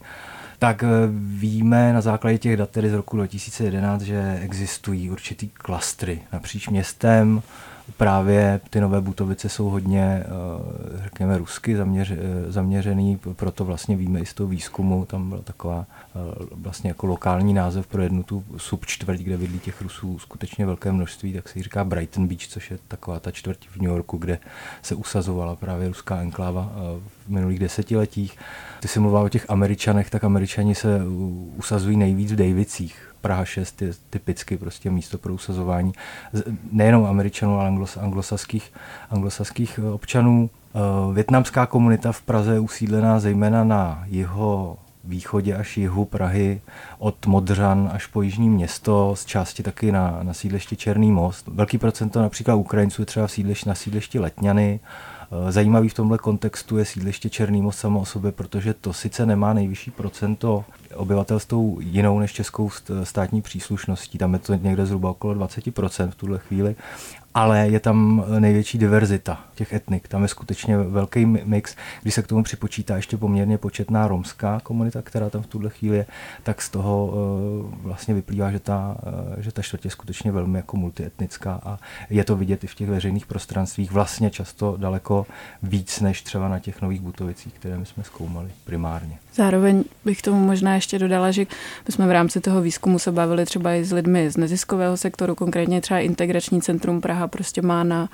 tak 0.59 0.83
eh, 0.83 0.87
víme 1.13 1.93
na 1.93 2.01
základě 2.01 2.37
těch 2.37 2.57
dat 2.57 2.69
tedy 2.69 2.89
z 2.89 2.93
roku 2.93 3.17
2011, 3.17 4.01
že 4.01 4.39
existují 4.41 5.11
určitý 5.11 5.49
klastry 5.49 6.21
napříč 6.33 6.67
městem. 6.67 7.41
Právě 7.97 8.61
ty 8.69 8.81
nové 8.81 9.01
Butovice 9.01 9.49
jsou 9.49 9.69
hodně, 9.69 10.03
eh, 10.03 11.03
řekněme, 11.03 11.37
rusky 11.37 11.75
zaměř, 11.75 12.11
eh, 12.11 12.51
zaměřený, 12.51 13.19
proto 13.35 13.65
vlastně 13.65 13.97
víme 13.97 14.19
i 14.19 14.25
z 14.25 14.33
toho 14.33 14.47
výzkumu, 14.47 15.05
tam 15.05 15.29
byla 15.29 15.41
taková 15.41 15.85
vlastně 16.51 16.89
jako 16.89 17.07
lokální 17.07 17.53
název 17.53 17.87
pro 17.87 18.01
jednu 18.01 18.23
tu 18.23 18.43
subčtvrť, 18.57 19.19
kde 19.19 19.37
bydlí 19.37 19.59
těch 19.59 19.81
Rusů 19.81 20.19
skutečně 20.19 20.65
velké 20.65 20.91
množství, 20.91 21.33
tak 21.33 21.49
se 21.49 21.63
říká 21.63 21.83
Brighton 21.83 22.27
Beach, 22.27 22.47
což 22.47 22.71
je 22.71 22.79
taková 22.87 23.19
ta 23.19 23.31
čtvrť 23.31 23.67
v 23.69 23.75
New 23.75 23.91
Yorku, 23.91 24.17
kde 24.17 24.39
se 24.81 24.95
usazovala 24.95 25.55
právě 25.55 25.87
ruská 25.87 26.21
enkláva 26.21 26.71
v 27.25 27.29
minulých 27.29 27.59
desetiletích. 27.59 28.37
Ty 28.79 28.87
jsi 28.87 28.99
mluvil 28.99 29.19
o 29.19 29.29
těch 29.29 29.45
Američanech, 29.49 30.09
tak 30.09 30.23
Američani 30.23 30.75
se 30.75 31.01
usazují 31.57 31.97
nejvíc 31.97 32.31
v 32.31 32.35
Davicích. 32.35 33.09
Praha 33.21 33.45
6 33.45 33.81
je 33.81 33.91
typicky 34.09 34.57
prostě 34.57 34.91
místo 34.91 35.17
pro 35.17 35.33
usazování 35.33 35.93
nejenom 36.71 37.05
Američanů, 37.05 37.59
ale 37.59 37.67
anglos, 37.67 37.97
anglosaských, 37.97 38.73
anglosaských 39.09 39.79
eh, 39.83 39.89
občanů. 39.89 40.49
Eh, 40.75 41.13
větnamská 41.13 41.65
komunita 41.65 42.11
v 42.11 42.21
Praze 42.21 42.53
je 42.53 42.59
usídlená 42.59 43.19
zejména 43.19 43.63
na 43.63 44.03
jeho 44.07 44.77
východě 45.03 45.55
až 45.55 45.77
jihu 45.77 46.05
Prahy, 46.05 46.61
od 46.97 47.25
Modřan 47.25 47.89
až 47.93 48.05
po 48.05 48.21
jižní 48.21 48.49
město, 48.49 49.15
z 49.15 49.25
části 49.25 49.63
taky 49.63 49.91
na, 49.91 50.19
na 50.23 50.33
sídlišti 50.33 50.75
Černý 50.75 51.11
most. 51.11 51.47
Velký 51.47 51.77
procento 51.77 52.21
například 52.21 52.55
Ukrajinců 52.55 53.01
je 53.01 53.05
třeba 53.05 53.27
v 53.27 53.31
sídlišti, 53.31 53.69
na 53.69 53.75
sídlišti 53.75 54.19
Letňany, 54.19 54.79
Eh, 55.31 55.51
zajímavý 55.51 55.89
v 55.89 55.93
tomhle 55.93 56.17
kontextu 56.17 56.77
je 56.77 56.85
sídliště 56.85 57.29
Černý 57.29 57.61
most 57.61 57.79
samo 57.79 57.99
o 57.99 58.05
sobě, 58.05 58.31
protože 58.31 58.73
to 58.73 58.93
sice 58.93 59.25
nemá 59.25 59.53
nejvyšší 59.53 59.91
procento 59.91 60.65
obyvatelstvou 60.95 61.77
jinou 61.79 62.19
než 62.19 62.33
českou 62.33 62.69
státní 63.03 63.41
příslušností, 63.41 64.17
tam 64.17 64.33
je 64.33 64.39
to 64.39 64.53
někde 64.53 64.85
zhruba 64.85 65.09
okolo 65.09 65.35
20% 65.35 66.09
v 66.09 66.15
tuhle 66.15 66.39
chvíli, 66.39 66.75
ale 67.33 67.67
je 67.67 67.79
tam 67.79 68.25
největší 68.39 68.77
diverzita 68.77 69.39
těch 69.55 69.73
etnik. 69.73 70.07
Tam 70.07 70.21
je 70.21 70.27
skutečně 70.27 70.77
velký 70.77 71.25
mix. 71.25 71.75
Když 72.01 72.13
se 72.13 72.21
k 72.21 72.27
tomu 72.27 72.43
připočítá 72.43 72.95
ještě 72.95 73.17
poměrně 73.17 73.57
početná 73.57 74.07
romská 74.07 74.59
komunita, 74.63 75.01
která 75.01 75.29
tam 75.29 75.41
v 75.41 75.47
tuhle 75.47 75.69
chvíli 75.69 75.97
je, 75.97 76.05
tak 76.43 76.61
z 76.61 76.69
toho 76.69 77.13
eh, 77.13 77.77
vlastně 77.81 78.13
vyplývá, 78.13 78.51
že 78.51 78.59
ta, 78.59 78.97
eh, 79.37 79.41
že 79.41 79.51
ta 79.51 79.61
čtvrtě 79.61 79.87
je 79.87 79.91
skutečně 79.91 80.31
velmi 80.31 80.57
jako 80.57 80.77
multietnická 80.77 81.61
a 81.63 81.79
je 82.09 82.23
to 82.23 82.35
vidět 82.35 82.63
i 82.63 82.67
v 82.67 82.75
těch 82.75 82.89
veřejných 82.89 83.25
prostranstvích 83.25 83.91
vlastně 83.91 84.29
často 84.29 84.77
daleko 84.77 85.25
víc 85.63 85.99
než 85.99 86.21
třeba 86.21 86.47
na 86.47 86.59
těch 86.59 86.81
nových 86.81 87.01
butovicích, 87.01 87.53
které 87.53 87.77
my 87.77 87.85
jsme 87.85 88.03
zkoumali 88.03 88.49
primárně. 88.65 89.17
Zároveň 89.33 89.83
bych 90.05 90.21
tomu 90.21 90.45
možná 90.45 90.73
ještě 90.79 90.99
dodala, 90.99 91.31
že 91.31 91.45
my 91.87 91.91
jsme 91.91 92.07
v 92.07 92.11
rámci 92.11 92.41
toho 92.41 92.61
výzkumu 92.61 92.99
se 92.99 93.11
bavili 93.11 93.45
třeba 93.45 93.73
i 93.73 93.85
s 93.85 93.91
lidmi 93.91 94.31
z 94.31 94.37
neziskového 94.37 94.97
sektoru, 94.97 95.35
konkrétně 95.35 95.81
třeba 95.81 95.99
Integrační 95.99 96.61
centrum 96.61 97.01
Praha 97.01 97.27
prostě 97.27 97.61
má 97.61 97.83
na 97.83 98.09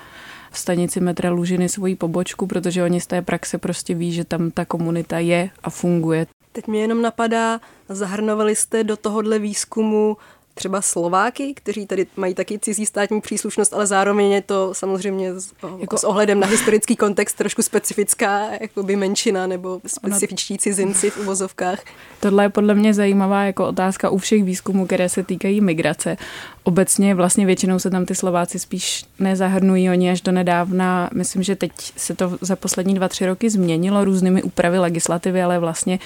stanici 0.52 1.00
metra 1.00 1.30
Lužiny 1.30 1.68
svoji 1.68 1.96
pobočku, 1.96 2.46
protože 2.46 2.82
oni 2.82 3.00
z 3.00 3.06
té 3.06 3.22
praxe 3.22 3.58
prostě 3.58 3.94
ví, 3.94 4.12
že 4.12 4.24
tam 4.24 4.50
ta 4.50 4.64
komunita 4.64 5.18
je 5.18 5.50
a 5.62 5.70
funguje. 5.70 6.26
Teď 6.52 6.66
mě 6.66 6.80
jenom 6.80 7.02
napadá, 7.02 7.60
zahrnovali 7.88 8.56
jste 8.56 8.84
do 8.84 8.96
tohohle 8.96 9.38
výzkumu 9.38 10.16
třeba 10.58 10.82
Slováky, 10.82 11.54
kteří 11.54 11.86
tady 11.86 12.06
mají 12.16 12.34
taky 12.34 12.58
cizí 12.58 12.86
státní 12.86 13.20
příslušnost, 13.20 13.74
ale 13.74 13.86
zároveň 13.86 14.30
je 14.30 14.42
to 14.42 14.74
samozřejmě 14.74 15.40
s, 15.40 15.52
jako 15.78 15.98
s 15.98 16.04
ohledem 16.04 16.40
na 16.40 16.46
historický 16.46 16.96
kontext 16.96 17.36
trošku 17.36 17.62
specifická 17.62 18.48
jakoby 18.60 18.96
menšina 18.96 19.46
nebo 19.46 19.80
specifičtí 19.86 20.58
cizinci 20.58 21.10
v 21.10 21.18
uvozovkách. 21.18 21.80
Tohle 22.20 22.44
je 22.44 22.48
podle 22.48 22.74
mě 22.74 22.94
zajímavá 22.94 23.44
jako 23.44 23.66
otázka 23.66 24.10
u 24.10 24.18
všech 24.18 24.44
výzkumů, 24.44 24.86
které 24.86 25.08
se 25.08 25.22
týkají 25.22 25.60
migrace. 25.60 26.16
Obecně 26.66 27.14
vlastně 27.14 27.46
většinou 27.46 27.78
se 27.78 27.90
tam 27.90 28.06
ty 28.06 28.14
Slováci 28.14 28.58
spíš 28.58 29.04
nezahrnují, 29.18 29.90
oni 29.90 30.10
až 30.10 30.20
do 30.20 30.32
nedávna, 30.32 31.10
myslím, 31.14 31.42
že 31.42 31.56
teď 31.56 31.72
se 31.96 32.14
to 32.14 32.38
za 32.40 32.56
poslední 32.56 32.94
dva, 32.94 33.08
tři 33.08 33.26
roky 33.26 33.50
změnilo 33.50 34.04
různými 34.04 34.42
úpravy 34.42 34.78
legislativy, 34.78 35.42
ale 35.42 35.58
vlastně 35.58 35.98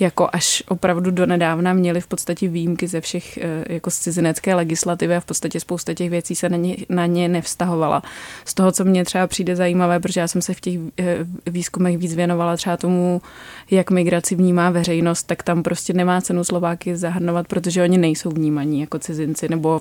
jako 0.00 0.28
až 0.32 0.62
opravdu 0.68 1.10
do 1.10 1.26
nedávna 1.26 1.72
měli 1.72 2.00
v 2.00 2.06
podstatě 2.06 2.48
výjimky 2.48 2.88
ze 2.88 3.00
všech 3.00 3.38
eh, 3.38 3.64
jako 3.68 3.90
z 3.90 3.98
cizinecké 3.98 4.54
legislativy 4.54 5.16
a 5.16 5.20
v 5.20 5.24
podstatě 5.24 5.60
spousta 5.60 5.94
těch 5.94 6.10
věcí 6.10 6.34
se 6.34 6.48
na 6.48 6.56
ně, 6.56 6.76
na 6.88 7.06
ně 7.06 7.28
nevztahovala. 7.28 8.02
Z 8.44 8.54
toho, 8.54 8.72
co 8.72 8.84
mně 8.84 9.04
třeba 9.04 9.26
přijde 9.26 9.56
zajímavé, 9.56 10.00
protože 10.00 10.20
já 10.20 10.28
jsem 10.28 10.42
se 10.42 10.54
v 10.54 10.60
těch 10.60 10.78
eh, 10.98 11.16
výzkumech 11.46 11.98
víc 11.98 12.14
věnovala 12.14 12.56
třeba 12.56 12.76
tomu, 12.76 13.22
jak 13.70 13.90
migraci 13.90 14.34
vnímá 14.34 14.70
veřejnost, 14.70 15.22
tak 15.22 15.42
tam 15.42 15.62
prostě 15.62 15.92
nemá 15.92 16.20
cenu 16.20 16.44
Slováky 16.44 16.96
zahrnovat, 16.96 17.48
protože 17.48 17.82
oni 17.82 17.98
nejsou 17.98 18.30
vnímaní 18.30 18.80
jako 18.80 18.98
cizinci 18.98 19.48
nebo 19.48 19.80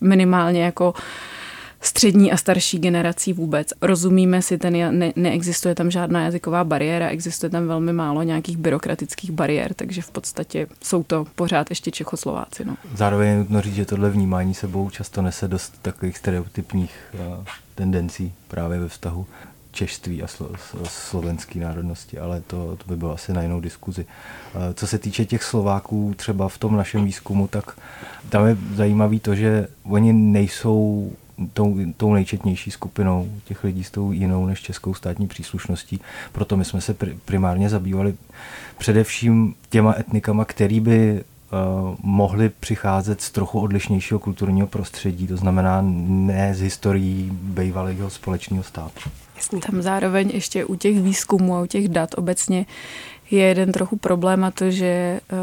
minimálně 0.00 0.64
jako 0.64 0.94
střední 1.80 2.32
a 2.32 2.36
starší 2.36 2.78
generací 2.78 3.32
vůbec. 3.32 3.68
Rozumíme 3.82 4.42
si, 4.42 4.58
ten 4.58 4.98
ne, 4.98 5.12
neexistuje 5.16 5.74
tam 5.74 5.90
žádná 5.90 6.24
jazyková 6.24 6.64
bariéra, 6.64 7.08
existuje 7.08 7.50
tam 7.50 7.66
velmi 7.66 7.92
málo 7.92 8.22
nějakých 8.22 8.56
byrokratických 8.56 9.30
bariér, 9.30 9.74
takže 9.74 10.02
v 10.02 10.10
podstatě 10.10 10.66
jsou 10.82 11.02
to 11.02 11.26
pořád 11.34 11.70
ještě 11.70 11.90
Čechoslováci. 11.90 12.64
No. 12.64 12.76
Zároveň 12.94 13.28
je 13.28 13.36
nutno 13.36 13.60
říct, 13.60 13.74
že 13.74 13.84
tohle 13.84 14.10
vnímání 14.10 14.54
sebou 14.54 14.90
často 14.90 15.22
nese 15.22 15.48
dost 15.48 15.78
takových 15.82 16.18
stereotypních 16.18 16.92
uh, 17.14 17.44
tendencí 17.74 18.32
právě 18.48 18.78
ve 18.78 18.88
vztahu 18.88 19.26
češtví 19.72 20.22
a 20.22 20.26
slo, 20.26 20.50
slovenské 20.84 21.60
národnosti, 21.60 22.18
ale 22.18 22.40
to, 22.40 22.76
to 22.76 22.84
by 22.86 22.96
bylo 22.96 23.14
asi 23.14 23.32
na 23.32 23.42
jinou 23.42 23.60
diskuzi. 23.60 24.06
Eh, 24.54 24.74
co 24.74 24.86
se 24.86 24.98
týče 24.98 25.24
těch 25.24 25.42
Slováků 25.42 26.14
třeba 26.16 26.48
v 26.48 26.58
tom 26.58 26.76
našem 26.76 27.04
výzkumu, 27.04 27.48
tak 27.48 27.78
tam 28.28 28.46
je 28.46 28.56
zajímavý 28.74 29.20
to, 29.20 29.34
že 29.34 29.68
oni 29.82 30.12
nejsou 30.12 31.12
tou, 31.52 31.78
tou 31.96 32.14
nejčetnější 32.14 32.70
skupinou 32.70 33.30
těch 33.44 33.64
lidí 33.64 33.84
s 33.84 33.90
tou 33.90 34.12
jinou 34.12 34.46
než 34.46 34.62
českou 34.62 34.94
státní 34.94 35.28
příslušností. 35.28 36.00
Proto 36.32 36.56
my 36.56 36.64
jsme 36.64 36.80
se 36.80 36.96
primárně 37.24 37.68
zabývali 37.68 38.14
především 38.78 39.54
těma 39.70 39.94
etnikama, 39.98 40.44
který 40.44 40.80
by 40.80 41.24
mohli 42.02 42.48
přicházet 42.48 43.20
z 43.20 43.30
trochu 43.30 43.60
odlišnějšího 43.60 44.20
kulturního 44.20 44.66
prostředí, 44.66 45.26
to 45.26 45.36
znamená 45.36 45.78
ne 45.82 46.54
z 46.54 46.60
historií 46.60 47.30
bývalého 47.32 48.10
společného 48.10 48.62
státu. 48.62 49.10
Tam 49.66 49.82
zároveň 49.82 50.30
ještě 50.34 50.64
u 50.64 50.74
těch 50.74 51.00
výzkumů 51.00 51.56
a 51.56 51.62
u 51.62 51.66
těch 51.66 51.88
dat 51.88 52.10
obecně 52.16 52.66
je 53.30 53.44
jeden 53.44 53.72
trochu 53.72 53.96
problém 53.96 54.44
a 54.44 54.50
to, 54.50 54.70
že 54.70 55.20
uh, 55.32 55.38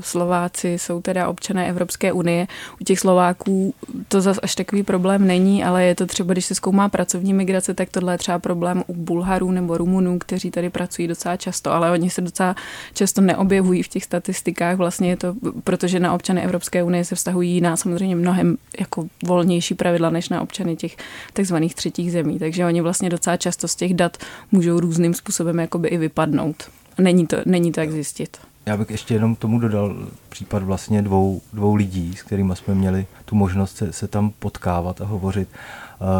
Slováci 0.00 0.68
jsou 0.78 1.02
teda 1.02 1.28
občané 1.28 1.68
Evropské 1.68 2.12
unie. 2.12 2.46
U 2.80 2.84
těch 2.84 3.00
Slováků 3.00 3.74
to 4.08 4.20
zase 4.20 4.40
až 4.40 4.54
takový 4.54 4.82
problém 4.82 5.26
není, 5.26 5.64
ale 5.64 5.84
je 5.84 5.94
to 5.94 6.06
třeba, 6.06 6.32
když 6.32 6.46
se 6.46 6.54
zkoumá 6.54 6.88
pracovní 6.88 7.34
migrace, 7.34 7.74
tak 7.74 7.88
tohle 7.90 8.14
je 8.14 8.18
třeba 8.18 8.38
problém 8.38 8.84
u 8.86 8.94
Bulharů 8.94 9.50
nebo 9.50 9.78
Rumunů, 9.78 10.18
kteří 10.18 10.50
tady 10.50 10.70
pracují 10.70 11.08
docela 11.08 11.36
často, 11.36 11.72
ale 11.72 11.90
oni 11.90 12.10
se 12.10 12.20
docela 12.20 12.56
často 12.94 13.20
neobjevují 13.20 13.82
v 13.82 13.88
těch 13.88 14.04
statistikách. 14.04 14.76
Vlastně 14.76 15.08
je 15.08 15.16
to, 15.16 15.34
protože 15.64 16.00
na 16.00 16.14
občany 16.14 16.42
Evropské 16.42 16.82
unie 16.82 17.04
se 17.04 17.14
vztahují 17.14 17.50
jiná, 17.50 17.76
samozřejmě 17.76 18.16
mnohem 18.16 18.56
jako 18.80 19.06
volnější 19.24 19.74
pravidla 19.74 20.10
než 20.10 20.28
na 20.28 20.42
občany 20.42 20.76
těch 20.76 20.96
takzvaných 21.32 21.74
třetích 21.74 22.12
zemí. 22.12 22.38
Takže 22.38 22.66
oni 22.66 22.80
vlastně 22.80 23.10
docela 23.10 23.36
často 23.36 23.68
z 23.68 23.76
těch 23.76 23.94
dat 23.94 24.16
můžou 24.52 24.80
různým 24.80 25.14
způsobem 25.14 25.58
jakoby 25.58 25.88
i 25.88 25.98
vypadnout. 25.98 26.70
Není 26.98 27.26
to, 27.26 27.36
není 27.46 27.72
to 27.72 27.80
jak 27.80 27.90
zjistit. 27.90 28.36
Já 28.66 28.76
bych 28.76 28.90
ještě 28.90 29.14
jenom 29.14 29.36
tomu 29.36 29.58
dodal 29.58 30.08
případ 30.34 30.62
vlastně 30.62 31.02
dvou, 31.02 31.40
dvou 31.52 31.74
lidí, 31.74 32.16
s 32.16 32.22
kterými 32.22 32.56
jsme 32.56 32.74
měli 32.74 33.06
tu 33.24 33.36
možnost 33.36 33.76
se, 33.76 33.92
se 33.92 34.08
tam 34.08 34.30
potkávat 34.38 35.00
a 35.00 35.04
hovořit. 35.04 35.48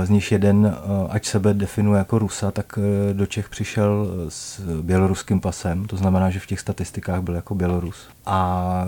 Z 0.04 0.10
nich 0.10 0.32
jeden, 0.32 0.76
ať 1.08 1.26
sebe 1.26 1.54
definuje 1.54 1.98
jako 1.98 2.18
Rusa, 2.18 2.50
tak 2.50 2.78
e, 2.78 3.14
do 3.14 3.26
Čech 3.26 3.48
přišel 3.48 4.06
s 4.28 4.60
běloruským 4.82 5.40
pasem, 5.40 5.84
to 5.84 5.96
znamená, 5.96 6.30
že 6.30 6.40
v 6.40 6.46
těch 6.46 6.60
statistikách 6.60 7.22
byl 7.22 7.34
jako 7.34 7.54
Bělorus. 7.54 8.08
A 8.26 8.86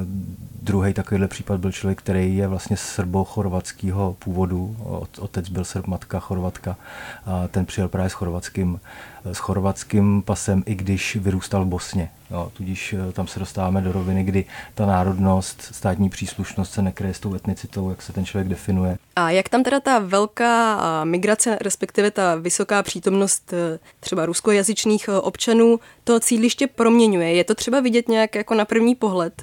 druhý 0.62 0.94
takovýhle 0.94 1.28
případ 1.28 1.60
byl 1.60 1.72
člověk, 1.72 1.98
který 1.98 2.36
je 2.36 2.48
vlastně 2.48 2.76
srbo-chorvatského 2.76 4.16
původu. 4.18 4.76
Otec 5.18 5.48
byl 5.48 5.64
srb, 5.64 5.86
matka 5.86 6.20
chorvatka. 6.20 6.76
A 7.26 7.48
ten 7.48 7.66
přijel 7.66 7.88
právě 7.88 8.10
s 8.10 8.12
chorvatským, 8.12 8.80
s 9.24 9.38
chorvatským 9.38 10.22
pasem, 10.22 10.62
i 10.66 10.74
když 10.74 11.16
vyrůstal 11.16 11.64
v 11.64 11.68
Bosně. 11.68 12.10
Jo, 12.30 12.50
tudíž 12.56 12.94
tam 13.12 13.26
se 13.26 13.38
dostáváme 13.38 13.80
do 13.80 13.92
roviny, 13.92 14.24
kdy 14.24 14.44
ta 14.74 14.86
národnost, 15.20 15.62
státní 15.62 16.08
příslušnost 16.08 16.72
se 16.72 16.82
nekryje 16.82 17.14
s 17.14 17.20
tou 17.20 17.34
etnicitou, 17.34 17.90
jak 17.90 18.02
se 18.02 18.12
ten 18.12 18.24
člověk 18.24 18.48
definuje. 18.48 18.98
A 19.16 19.30
jak 19.30 19.48
tam 19.48 19.62
teda 19.62 19.80
ta 19.80 19.98
velká 19.98 21.04
migrace, 21.04 21.58
respektive 21.60 22.10
ta 22.10 22.34
vysoká 22.34 22.82
přítomnost 22.82 23.52
e, 23.52 23.78
třeba 24.00 24.26
ruskojazyčných 24.26 25.08
e, 25.08 25.20
občanů, 25.20 25.80
to 26.04 26.20
cíliště 26.20 26.66
proměňuje? 26.66 27.34
Je 27.34 27.44
to 27.44 27.54
třeba 27.54 27.80
vidět 27.80 28.08
nějak 28.08 28.34
jako 28.34 28.54
na 28.54 28.64
první 28.64 28.94
pohled? 28.94 29.42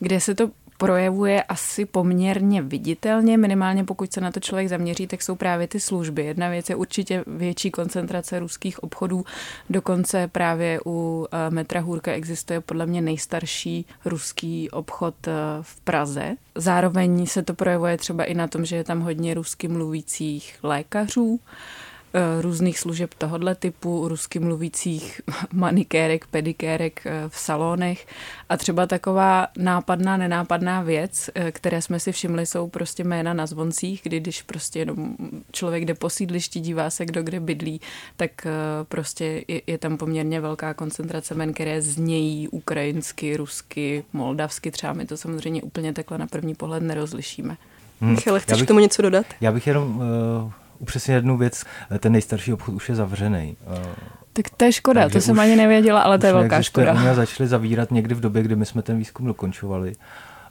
Kde 0.00 0.20
se 0.20 0.34
to 0.34 0.50
projevuje 0.82 1.42
asi 1.42 1.84
poměrně 1.84 2.62
viditelně, 2.62 3.38
minimálně 3.38 3.84
pokud 3.84 4.12
se 4.12 4.20
na 4.20 4.30
to 4.30 4.40
člověk 4.40 4.68
zaměří, 4.68 5.06
tak 5.06 5.22
jsou 5.22 5.34
právě 5.36 5.68
ty 5.68 5.80
služby. 5.80 6.24
Jedna 6.24 6.48
věc 6.48 6.70
je 6.70 6.76
určitě 6.76 7.24
větší 7.26 7.70
koncentrace 7.70 8.38
ruských 8.38 8.82
obchodů, 8.82 9.24
dokonce 9.70 10.28
právě 10.28 10.80
u 10.86 11.26
eh, 11.32 11.50
metra 11.50 11.80
Hůrka 11.80 12.12
existuje 12.12 12.60
podle 12.60 12.86
mě 12.86 13.00
nejstarší 13.00 13.86
ruský 14.04 14.70
obchod 14.70 15.14
eh, 15.28 15.32
v 15.62 15.80
Praze. 15.80 16.34
Zároveň 16.54 17.26
se 17.26 17.42
to 17.42 17.54
projevuje 17.54 17.96
třeba 17.96 18.24
i 18.24 18.34
na 18.34 18.48
tom, 18.48 18.64
že 18.64 18.76
je 18.76 18.84
tam 18.84 19.00
hodně 19.00 19.34
rusky 19.34 19.68
mluvících 19.68 20.58
lékařů, 20.62 21.40
různých 22.40 22.78
služeb 22.78 23.14
tohohle 23.18 23.54
typu, 23.54 24.08
rusky 24.08 24.38
mluvících 24.38 25.20
manikérek, 25.52 26.26
pedikérek 26.26 27.06
eh, 27.06 27.28
v 27.28 27.38
salonech 27.38 28.06
a 28.48 28.56
třeba 28.56 28.86
taková 28.86 29.46
nápadná, 29.58 30.16
nenápadná 30.16 30.82
věc, 30.82 31.30
eh, 31.34 31.52
které 31.52 31.82
jsme 31.82 32.00
si 32.00 32.12
všimli, 32.12 32.46
jsou 32.46 32.68
prostě 32.68 33.04
jména 33.04 33.34
na 33.34 33.46
zvoncích, 33.46 34.00
kdy 34.02 34.20
když 34.20 34.42
prostě 34.42 34.78
jenom 34.78 35.16
člověk 35.52 35.84
jde 35.84 35.94
po 35.94 36.10
sídlišti, 36.10 36.60
dívá 36.60 36.90
se, 36.90 37.06
kdo 37.06 37.22
kde 37.22 37.40
bydlí, 37.40 37.80
tak 38.16 38.46
prostě 38.88 39.44
je, 39.48 39.62
je 39.66 39.78
tam 39.78 39.96
poměrně 39.96 40.40
velká 40.40 40.74
koncentrace 40.74 41.34
men, 41.34 41.52
které 41.52 41.82
znějí 41.82 42.48
ukrajinsky, 42.48 43.36
rusky, 43.36 44.04
moldavsky, 44.12 44.70
třeba 44.70 44.92
my 44.92 45.06
to 45.06 45.16
samozřejmě 45.16 45.62
úplně 45.62 45.92
takhle 45.92 46.18
na 46.18 46.26
první 46.26 46.54
pohled 46.54 46.82
nerozlišíme. 46.82 47.56
Hmm. 48.00 48.10
Michale, 48.10 48.40
chceš 48.40 48.58
bych, 48.58 48.66
k 48.66 48.68
tomu 48.68 48.80
něco 48.80 49.02
dodat? 49.02 49.26
Já 49.40 49.52
bych 49.52 49.66
jenom 49.66 49.96
uh, 49.96 50.52
upřesnit 50.82 51.14
jednu 51.14 51.36
věc. 51.36 51.64
Ten 51.98 52.12
nejstarší 52.12 52.52
obchod 52.52 52.74
už 52.74 52.88
je 52.88 52.94
zavřený. 52.94 53.56
Tak 54.32 54.50
to 54.56 54.64
je 54.64 54.72
škoda, 54.72 55.00
Takže 55.00 55.18
to 55.18 55.20
jsem 55.20 55.40
ani 55.40 55.56
nevěděla, 55.56 56.00
ale 56.00 56.18
to 56.18 56.26
je 56.26 56.32
velká 56.32 56.62
škoda. 56.62 56.92
Oni 56.94 57.14
začali 57.14 57.48
zavírat 57.48 57.90
někdy 57.90 58.14
v 58.14 58.20
době, 58.20 58.42
kdy 58.42 58.56
my 58.56 58.66
jsme 58.66 58.82
ten 58.82 58.98
výzkum 58.98 59.26
dokončovali. 59.26 59.92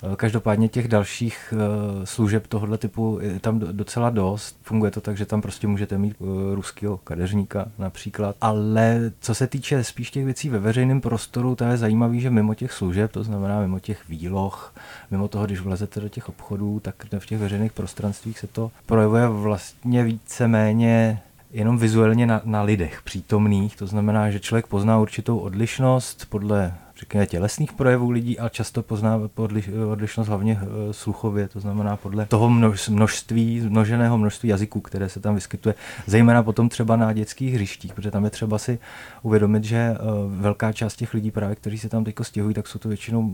Eh, 0.04 0.16
každopádně 0.16 0.70
těch 0.70 0.88
dalších 0.88 1.54
eh, 1.54 2.06
služeb 2.06 2.48
tohoto 2.48 2.78
typu 2.78 3.20
je 3.22 3.40
tam 3.40 3.60
docela 3.60 4.10
dost. 4.10 4.58
Funguje 4.64 4.92
to 4.92 5.02
tak, 5.02 5.18
že 5.18 5.26
tam 5.26 5.42
prostě 5.42 5.68
můžete 5.68 5.98
mít 5.98 6.16
eh, 6.22 6.56
ruského 6.56 6.98
kadeřníka 6.98 7.66
například. 7.78 8.36
Ale 8.42 9.12
co 9.20 9.36
se 9.36 9.48
týče 9.48 9.84
spíš 9.84 10.12
těch 10.12 10.26
věcí 10.26 10.50
ve 10.50 10.60
veřejném 10.60 11.02
prostoru, 11.02 11.56
to 11.56 11.64
je 11.64 11.78
zajímavé, 11.78 12.20
že 12.20 12.30
mimo 12.30 12.54
těch 12.54 12.72
služeb, 12.72 13.12
to 13.12 13.24
znamená 13.24 13.62
mimo 13.62 13.80
těch 13.80 14.10
výloh, 14.10 14.74
mimo 15.12 15.28
toho, 15.28 15.46
když 15.46 15.60
vlezete 15.60 16.00
do 16.00 16.10
těch 16.10 16.30
obchodů, 16.30 16.80
tak 16.80 16.96
v 17.20 17.26
těch 17.26 17.40
veřejných 17.40 17.74
prostranstvích 17.74 18.40
se 18.40 18.48
to 18.48 18.72
projevuje 18.86 19.28
vlastně 19.28 20.04
víceméně 20.04 21.22
jenom 21.54 21.78
vizuálně 21.78 22.26
na, 22.26 22.42
na 22.46 22.62
lidech 22.62 23.02
přítomných. 23.02 23.76
To 23.76 23.88
znamená, 23.88 24.32
že 24.32 24.40
člověk 24.40 24.68
pozná 24.68 25.00
určitou 25.00 25.38
odlišnost 25.38 26.26
podle 26.30 26.74
řekněme, 27.02 27.26
tělesných 27.26 27.74
projevů 27.74 28.12
lidí, 28.12 28.40
ale 28.40 28.50
často 28.50 28.84
pozná 28.84 29.20
podliš, 29.34 29.70
odlišnost 29.92 30.28
hlavně 30.28 30.60
eh, 30.62 30.94
sluchově, 30.94 31.48
to 31.48 31.60
znamená 31.60 31.98
podle 31.98 32.26
toho 32.26 32.50
množství, 32.90 33.62
množeného 33.62 34.18
množství 34.18 34.50
jazyků, 34.50 34.82
které 34.82 35.10
se 35.10 35.20
tam 35.20 35.36
vyskytuje, 35.36 35.76
zejména 36.08 36.44
potom 36.44 36.70
třeba 36.70 36.96
na 36.96 37.14
dětských 37.14 37.54
hřištích, 37.54 37.94
protože 37.94 38.12
tam 38.12 38.24
je 38.24 38.30
třeba 38.30 38.58
si 38.58 38.80
uvědomit, 39.22 39.64
že 39.64 39.78
eh, 39.78 39.98
velká 40.28 40.74
část 40.74 40.96
těch 40.96 41.14
lidí, 41.14 41.32
právě 41.32 41.56
kteří 41.56 41.78
se 41.78 41.90
tam 41.90 42.04
teď 42.04 42.16
stěhují, 42.22 42.54
tak 42.56 42.68
jsou 42.68 42.80
to 42.80 42.88
většinou 42.90 43.32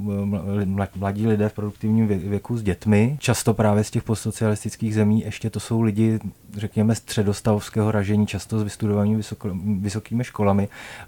eh, 0.61 0.65
mladí 0.95 1.27
lidé 1.27 1.49
v 1.49 1.53
produktivním 1.53 2.07
věku 2.07 2.57
s 2.57 2.63
dětmi, 2.63 3.17
často 3.19 3.53
právě 3.53 3.83
z 3.83 3.91
těch 3.91 4.03
postsocialistických 4.03 4.95
zemí, 4.95 5.21
ještě 5.25 5.49
to 5.49 5.59
jsou 5.59 5.81
lidi, 5.81 6.19
řekněme, 6.53 6.95
středostavovského 6.95 7.91
ražení, 7.91 8.27
často 8.27 8.59
s 8.59 8.63
vystudovanými 8.63 9.21
vysokými 9.79 10.23
školami. 10.23 10.67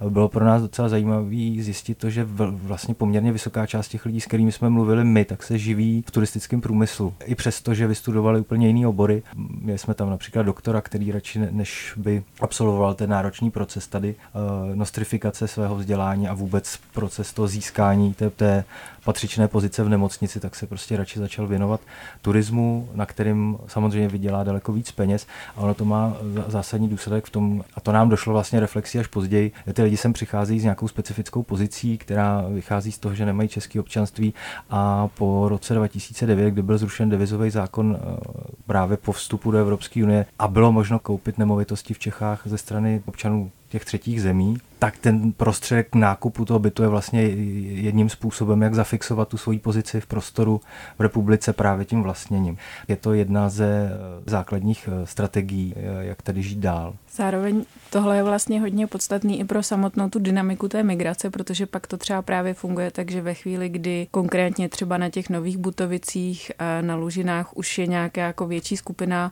Bylo 0.10 0.30
pro 0.30 0.46
nás 0.46 0.62
docela 0.62 0.90
zajímavé 0.90 1.36
zjistit 1.60 1.98
to, 1.98 2.10
že 2.10 2.28
vlastně 2.52 2.94
poměrně 2.94 3.32
vysoká 3.32 3.66
část 3.66 3.88
těch 3.88 4.06
lidí, 4.06 4.22
s 4.22 4.26
kterými 4.26 4.52
jsme 4.52 4.70
mluvili 4.70 5.04
my, 5.04 5.26
tak 5.26 5.44
se 5.44 5.58
živí 5.58 6.04
v 6.08 6.12
turistickém 6.12 6.62
průmyslu. 6.62 7.14
I 7.26 7.36
přesto, 7.36 7.74
že 7.74 7.88
vystudovali 7.88 8.40
úplně 8.40 8.68
jiné 8.68 8.88
obory. 8.88 9.24
Měli 9.62 9.78
jsme 9.78 9.94
tam 9.94 10.10
například 10.10 10.44
doktora, 10.44 10.82
který 10.82 11.12
radši 11.12 11.40
než 11.52 11.94
by 11.98 12.24
absolvoval 12.42 12.94
ten 12.94 13.10
náročný 13.10 13.52
proces 13.52 13.88
tady 13.88 14.16
uh, 14.16 14.76
nostrifikace 14.76 15.48
svého 15.48 15.76
vzdělání 15.76 16.28
a 16.28 16.34
vůbec 16.34 16.80
proces 16.94 17.34
toho 17.34 17.48
získání 17.48 18.14
té, 18.14 18.30
té 18.30 18.64
patřičné 19.04 19.48
pozice 19.48 19.84
v 19.84 19.90
nemocnici, 19.90 20.40
tak 20.40 20.56
se 20.56 20.68
prostě 20.68 20.98
radši 20.98 21.20
začal 21.20 21.48
věnovat 21.48 21.82
turismu, 22.22 22.90
na 22.94 23.06
kterým 23.06 23.58
samozřejmě 23.68 24.08
vydělá 24.08 24.44
daleko 24.44 24.74
víc 24.74 24.92
peněz 24.92 25.28
a 25.56 25.62
ono 25.62 25.74
to 25.74 25.86
má 25.86 26.18
zásadní 26.48 26.90
důsledek 26.90 27.26
v 27.26 27.30
tom, 27.30 27.64
a 27.76 27.82
to 27.82 27.92
nám 27.92 28.10
došlo 28.10 28.34
vlastně 28.34 28.60
reflexi 28.60 29.00
až 29.00 29.08
později, 29.08 29.52
ty 29.74 29.82
lidi 29.84 29.98
sem 29.98 30.14
přicházejí 30.14 30.60
s 30.60 30.64
nějakou 30.64 30.88
specifickou 30.88 31.44
pozicí, 31.44 31.98
která 31.98 32.39
vychází 32.50 32.92
z 32.92 32.98
toho, 32.98 33.16
že 33.16 33.26
nemají 33.26 33.50
české 33.50 33.80
občanství. 33.80 34.34
A 34.70 35.08
po 35.08 35.50
roce 35.50 35.74
2009, 35.74 36.52
kdy 36.52 36.62
byl 36.62 36.78
zrušen 36.78 37.10
devizový 37.10 37.50
zákon 37.50 37.98
eh, 38.00 38.18
právě 38.66 38.98
po 38.98 39.12
vstupu 39.12 39.52
do 39.52 39.58
Evropské 39.58 40.04
unie 40.04 40.26
a 40.40 40.48
bylo 40.48 40.72
možno 40.72 41.00
koupit 41.00 41.38
nemovitosti 41.38 41.94
v 41.94 42.00
Čechách 42.00 42.42
ze 42.46 42.58
strany 42.58 43.02
občanů 43.06 43.52
těch 43.70 43.86
třetích 43.86 44.22
zemí, 44.22 44.58
tak 44.80 44.98
ten 44.98 45.32
prostředek 45.32 45.96
nákupu 45.96 46.46
toho 46.46 46.60
bytu 46.60 46.84
je 46.84 46.90
vlastně 46.90 47.22
jedním 47.22 48.10
způsobem, 48.10 48.62
jak 48.62 48.76
zafixovat 48.76 49.28
tu 49.28 49.38
svoji 49.38 49.60
pozici 49.60 50.02
v 50.02 50.06
prostoru 50.06 50.62
v 51.00 51.02
republice 51.02 51.54
právě 51.54 51.86
tím 51.86 52.04
vlastněním. 52.04 52.58
Je 52.88 52.96
to 52.96 53.14
jedna 53.14 53.50
ze 53.50 53.66
eh, 53.66 53.90
základních 54.26 54.90
eh, 54.92 55.06
strategií, 55.06 55.74
eh, 55.78 56.06
jak 56.06 56.22
tady 56.22 56.44
žít 56.44 56.60
dál. 56.60 56.94
Zároveň 57.16 57.66
tohle 57.90 58.18
je 58.18 58.24
vlastně 58.24 58.60
hodně 58.62 58.88
podstatný 58.88 59.40
i 59.40 59.44
pro 59.44 59.64
samotnou 59.64 60.10
tu 60.10 60.20
dynamiku 60.20 60.68
té 60.68 60.84
migrace, 60.84 61.30
protože 61.30 61.66
pak 61.66 61.88
to 61.88 61.98
třeba 61.98 62.22
právě 62.22 62.54
funguje 62.54 62.92
tak, 62.92 63.12
že 63.12 63.22
ve 63.22 63.34
chvíli, 63.34 63.70
kdy 63.70 64.08
konkrétně 64.12 64.70
třeba 64.70 64.98
na 64.98 65.10
těch 65.10 65.30
nových 65.30 65.58
Butovicích, 65.58 66.52
na 66.82 66.96
Lužinách 66.96 67.58
už 67.58 67.78
je 67.78 67.88
nějaká 67.88 68.22
jako 68.22 68.48
větší 68.48 68.78
skupina 68.78 69.32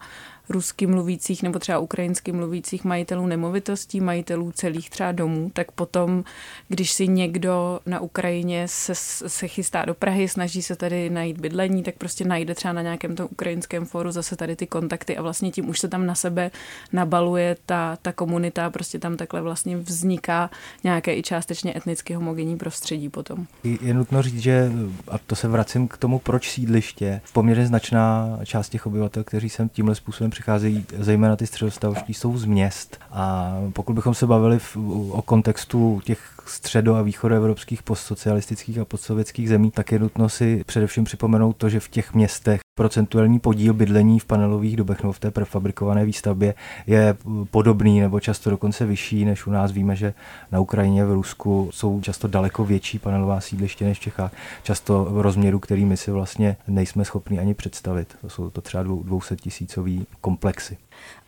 rusky 0.49 0.87
mluvících 0.87 1.43
nebo 1.43 1.59
třeba 1.59 1.79
ukrajinsky 1.79 2.31
mluvících 2.31 2.83
majitelů 2.83 3.27
nemovitostí, 3.27 4.01
majitelů 4.01 4.51
celých 4.51 4.89
třeba 4.89 5.11
domů, 5.11 5.51
tak 5.53 5.71
potom, 5.71 6.23
když 6.67 6.91
si 6.91 7.07
někdo 7.07 7.79
na 7.85 7.99
Ukrajině 7.99 8.67
se, 8.67 8.95
se 9.27 9.47
chystá 9.47 9.85
do 9.85 9.93
Prahy, 9.93 10.27
snaží 10.27 10.61
se 10.61 10.75
tady 10.75 11.09
najít 11.09 11.39
bydlení, 11.39 11.83
tak 11.83 11.95
prostě 11.95 12.25
najde 12.25 12.55
třeba 12.55 12.73
na 12.73 12.81
nějakém 12.81 13.15
tom 13.15 13.27
ukrajinském 13.31 13.85
fóru 13.85 14.11
zase 14.11 14.35
tady 14.35 14.55
ty 14.55 14.67
kontakty 14.67 15.17
a 15.17 15.21
vlastně 15.21 15.51
tím 15.51 15.69
už 15.69 15.79
se 15.79 15.87
tam 15.87 16.05
na 16.05 16.15
sebe 16.15 16.51
nabaluje 16.93 17.57
ta, 17.65 17.97
ta 18.01 18.11
komunita, 18.11 18.69
prostě 18.69 18.99
tam 18.99 19.17
takhle 19.17 19.41
vlastně 19.41 19.77
vzniká 19.77 20.49
nějaké 20.83 21.15
i 21.15 21.23
částečně 21.23 21.77
etnicky 21.77 22.13
homogenní 22.13 22.57
prostředí 22.57 23.09
potom. 23.09 23.47
Je 23.81 23.93
nutno 23.93 24.21
říct, 24.21 24.39
že, 24.39 24.71
a 25.07 25.17
to 25.17 25.35
se 25.35 25.47
vracím 25.47 25.87
k 25.87 25.97
tomu, 25.97 26.19
proč 26.19 26.51
sídliště, 26.51 27.21
poměrně 27.33 27.67
značná 27.67 28.39
část 28.43 28.69
těch 28.69 28.85
obyvatel, 28.85 29.23
kteří 29.23 29.49
sem 29.49 29.69
tímhle 29.69 29.95
způsobem 29.95 30.31
přicházejí, 30.37 30.85
zejména 30.99 31.35
ty 31.35 31.47
středostavští, 31.47 32.13
jsou 32.13 32.37
z 32.37 32.45
měst. 32.45 32.97
A 33.11 33.53
pokud 33.73 33.93
bychom 33.93 34.13
se 34.13 34.27
bavili 34.27 34.59
v, 34.59 34.77
o 35.11 35.21
kontextu 35.21 36.01
těch 36.03 36.36
středo- 36.49 36.95
a 36.95 37.01
východoevropských 37.01 37.83
postsocialistických 37.83 38.79
a 38.79 38.85
postsovětských 38.85 39.49
zemí, 39.49 39.71
tak 39.71 39.91
je 39.91 39.99
nutno 39.99 40.29
si 40.29 40.63
především 40.65 41.03
připomenout 41.03 41.57
to, 41.57 41.69
že 41.69 41.79
v 41.79 41.89
těch 41.89 42.13
městech 42.13 42.59
procentuální 42.77 43.39
podíl 43.39 43.73
bydlení 43.73 44.19
v 44.19 44.25
panelových 44.25 44.75
dobech 44.75 45.03
nebo 45.03 45.13
v 45.13 45.19
té 45.19 45.31
prefabrikované 45.31 46.05
výstavbě 46.05 46.53
je 46.87 47.17
podobný 47.51 47.99
nebo 47.99 48.19
často 48.19 48.49
dokonce 48.49 48.85
vyšší 48.85 49.25
než 49.25 49.47
u 49.47 49.51
nás. 49.51 49.71
Víme, 49.71 49.95
že 49.95 50.13
na 50.51 50.59
Ukrajině, 50.59 51.05
v 51.05 51.11
Rusku 51.11 51.69
jsou 51.73 52.01
často 52.01 52.27
daleko 52.27 52.65
větší 52.65 52.99
panelová 52.99 53.41
sídliště 53.41 53.85
než 53.85 53.97
v 53.97 54.01
Čechách. 54.01 54.31
Často 54.63 55.07
v 55.09 55.21
rozměru, 55.21 55.59
který 55.59 55.85
my 55.85 55.97
si 55.97 56.11
vlastně 56.11 56.57
nejsme 56.67 57.05
schopni 57.05 57.39
ani 57.39 57.53
představit. 57.53 58.15
To 58.21 58.29
jsou 58.29 58.49
to 58.49 58.61
třeba 58.61 58.83
200 58.83 59.35
tisícový 59.35 60.05
komplexy. 60.21 60.77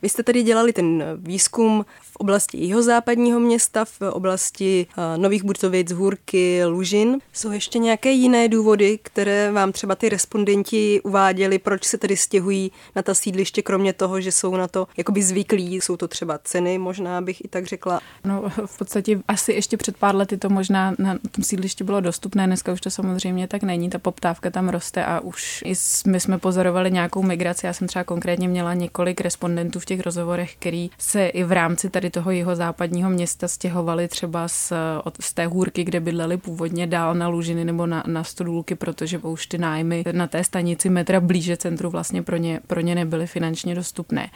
Vy 0.02 0.10
jste 0.10 0.24
tedy 0.24 0.44
dělali 0.44 0.74
ten 0.74 1.04
výzkum 1.18 1.86
v 2.02 2.16
oblasti 2.16 2.58
jihozápadního 2.58 3.40
města, 3.40 3.86
v 3.86 4.02
oblasti 4.02 4.88
Nových 5.18 5.44
Burtovic, 5.44 5.92
Hůrky, 5.92 6.66
Lužin. 6.66 7.18
Jsou 7.34 7.52
ještě 7.52 7.80
nějaké 7.80 8.12
jiné 8.12 8.48
důvody, 8.48 9.00
které 9.04 9.52
vám 9.52 9.72
třeba 9.72 9.96
ty 9.96 10.10
respondenti 10.10 11.02
uváděli, 11.04 11.60
proč 11.60 11.84
se 11.86 11.98
tedy 11.98 12.18
stěhují 12.18 12.72
na 12.96 13.02
ta 13.02 13.14
sídliště, 13.14 13.62
kromě 13.62 13.94
toho, 13.94 14.22
že 14.22 14.32
jsou 14.32 14.56
na 14.56 14.68
to 14.68 14.88
jakoby 14.98 15.24
zvyklí, 15.24 15.76
jsou 15.76 15.98
to 15.98 16.08
třeba 16.08 16.40
ceny, 16.44 16.78
možná 16.78 17.22
bych 17.22 17.46
i 17.46 17.48
tak 17.48 17.66
řekla. 17.66 18.00
No 18.26 18.44
v 18.66 18.78
podstatě 18.78 19.20
asi 19.28 19.54
ještě 19.54 19.78
před 19.78 19.98
pár 19.98 20.16
lety 20.16 20.38
to 20.38 20.50
možná 20.50 20.96
na 21.00 21.18
tom 21.32 21.44
sídlišti 21.44 21.84
bylo 21.84 22.02
dostupné, 22.02 22.48
dneska 22.48 22.74
už 22.74 22.82
to 22.82 22.90
samozřejmě 22.90 23.48
tak 23.48 23.64
není, 23.64 23.90
ta 23.90 24.00
poptávka 24.00 24.50
tam 24.50 24.70
roste 24.70 25.06
a 25.06 25.20
už 25.20 25.64
i 25.66 25.74
my 26.08 26.20
jsme 26.20 26.38
pozorovali 26.38 26.92
nějakou 26.92 27.24
migraci, 27.24 27.66
já 27.66 27.74
jsem 27.74 27.88
třeba 27.88 28.04
konkrétně 28.04 28.48
měla 28.48 28.74
několik 28.74 29.22
respondentů 29.22 29.80
v 29.80 29.86
těch 29.86 30.00
rozhovorech, 30.00 30.56
který 30.56 30.90
se 30.98 31.28
i 31.28 31.44
v 31.44 31.52
rámci 31.52 31.90
tady 31.90 32.10
toho 32.10 32.32
jeho 32.32 32.56
západního 32.56 33.10
města 33.10 33.48
stěhovali 33.48 34.08
třeba 34.08 34.48
z, 34.48 34.74
od, 35.06 35.18
z 35.22 35.34
té 35.34 35.48
hůrky, 35.48 35.84
kde 35.84 36.00
bydleli 36.00 36.38
původně 36.38 36.88
dál 36.88 37.16
na 37.16 37.28
Lužiny 37.28 37.66
nebo 37.66 37.86
na, 37.86 38.04
na 38.08 38.24
Stodůlky, 38.24 38.76
protože 38.76 39.18
už 39.18 39.48
ty 39.48 39.58
nájmy 39.58 40.04
na 40.12 40.28
té 40.28 40.44
stanici 40.44 40.90
metra 40.90 41.20
blíže 41.20 41.58
centru 41.58 41.90
vlastně 41.90 42.24
pro 42.24 42.38
ně, 42.38 42.60
pro 42.68 42.82
ně 42.82 42.96
nebyly 42.96 43.28
finančně 43.28 43.76
dostupné. 43.76 44.30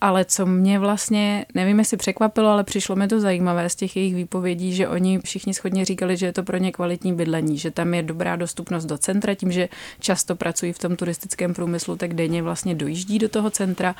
Ale 0.00 0.24
co 0.24 0.46
mě 0.46 0.78
vlastně, 0.78 1.46
nevím, 1.54 1.78
jestli 1.78 1.96
překvapilo, 1.96 2.48
ale 2.48 2.64
přišlo 2.64 2.96
mi 2.96 3.08
to 3.08 3.20
zajímavé 3.20 3.68
z 3.68 3.74
těch 3.74 3.96
jejich 3.96 4.14
výpovědí, 4.14 4.74
že 4.74 4.88
oni 4.88 5.18
všichni 5.18 5.54
schodně 5.54 5.84
říkali, 5.84 6.16
že 6.16 6.26
je 6.26 6.32
to 6.32 6.42
pro 6.42 6.56
ně 6.56 6.72
kvalitní 6.72 7.12
bydlení, 7.12 7.58
že 7.58 7.70
tam 7.70 7.94
je 7.94 8.02
dobrá 8.02 8.36
dostupnost 8.36 8.84
do 8.84 8.98
centra, 8.98 9.34
tím, 9.34 9.52
že 9.52 9.68
často 10.00 10.36
pracují 10.36 10.72
v 10.72 10.78
tom 10.78 10.96
turistickém 10.96 11.54
průmyslu, 11.54 11.96
tak 11.96 12.14
denně 12.14 12.42
vlastně 12.42 12.74
dojíždí 12.74 13.18
do 13.18 13.28
toho 13.28 13.50
centra. 13.50 13.94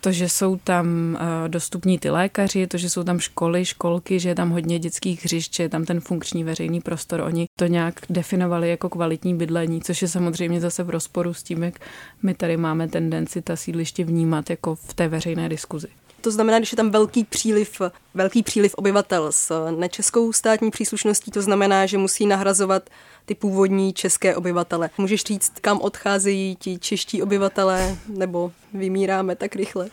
To, 0.00 0.12
že 0.12 0.28
jsou 0.28 0.56
tam 0.56 1.18
eh, 1.20 1.48
dostupní 1.48 1.98
ty 1.98 2.10
lékaři, 2.10 2.66
to, 2.66 2.78
že 2.78 2.90
jsou 2.90 3.04
tam 3.04 3.18
školy, 3.18 3.64
školky, 3.64 4.20
že 4.20 4.28
je 4.28 4.34
tam 4.34 4.50
hodně 4.50 4.78
dětských 4.78 5.24
hřišť, 5.24 5.59
že 5.60 5.64
je 5.64 5.68
tam 5.68 5.84
ten 5.84 6.00
funkční 6.00 6.44
veřejný 6.44 6.80
prostor. 6.80 7.20
Oni 7.20 7.46
to 7.58 7.66
nějak 7.66 7.94
definovali 8.10 8.70
jako 8.70 8.88
kvalitní 8.88 9.34
bydlení, 9.34 9.80
což 9.80 10.02
je 10.02 10.08
samozřejmě 10.08 10.60
zase 10.60 10.82
v 10.82 10.90
rozporu 10.90 11.34
s 11.34 11.42
tím, 11.42 11.62
jak 11.62 11.74
my 12.22 12.34
tady 12.34 12.56
máme 12.56 12.88
tendenci 12.88 13.42
ta 13.42 13.56
sídliště 13.56 14.04
vnímat 14.04 14.50
jako 14.50 14.74
v 14.74 14.94
té 14.94 15.08
veřejné 15.08 15.48
diskuzi. 15.48 15.88
To 16.20 16.30
znamená, 16.30 16.58
když 16.58 16.72
je 16.72 16.76
tam 16.76 16.90
velký 16.90 17.24
příliv, 17.24 17.80
velký 18.14 18.42
příliv 18.42 18.74
obyvatel 18.74 19.32
s 19.32 19.70
nečeskou 19.76 20.32
státní 20.32 20.70
příslušností, 20.70 21.30
to 21.30 21.42
znamená, 21.42 21.86
že 21.86 21.98
musí 21.98 22.26
nahrazovat 22.26 22.90
ty 23.26 23.34
původní 23.34 23.92
české 23.92 24.36
obyvatele. 24.36 24.90
Můžeš 24.98 25.22
říct, 25.22 25.52
kam 25.60 25.80
odcházejí 25.80 26.56
ti 26.56 26.78
čeští 26.78 27.22
obyvatelé, 27.22 27.96
nebo 28.08 28.52
vymíráme 28.74 29.36
tak 29.36 29.56
rychle? 29.56 29.88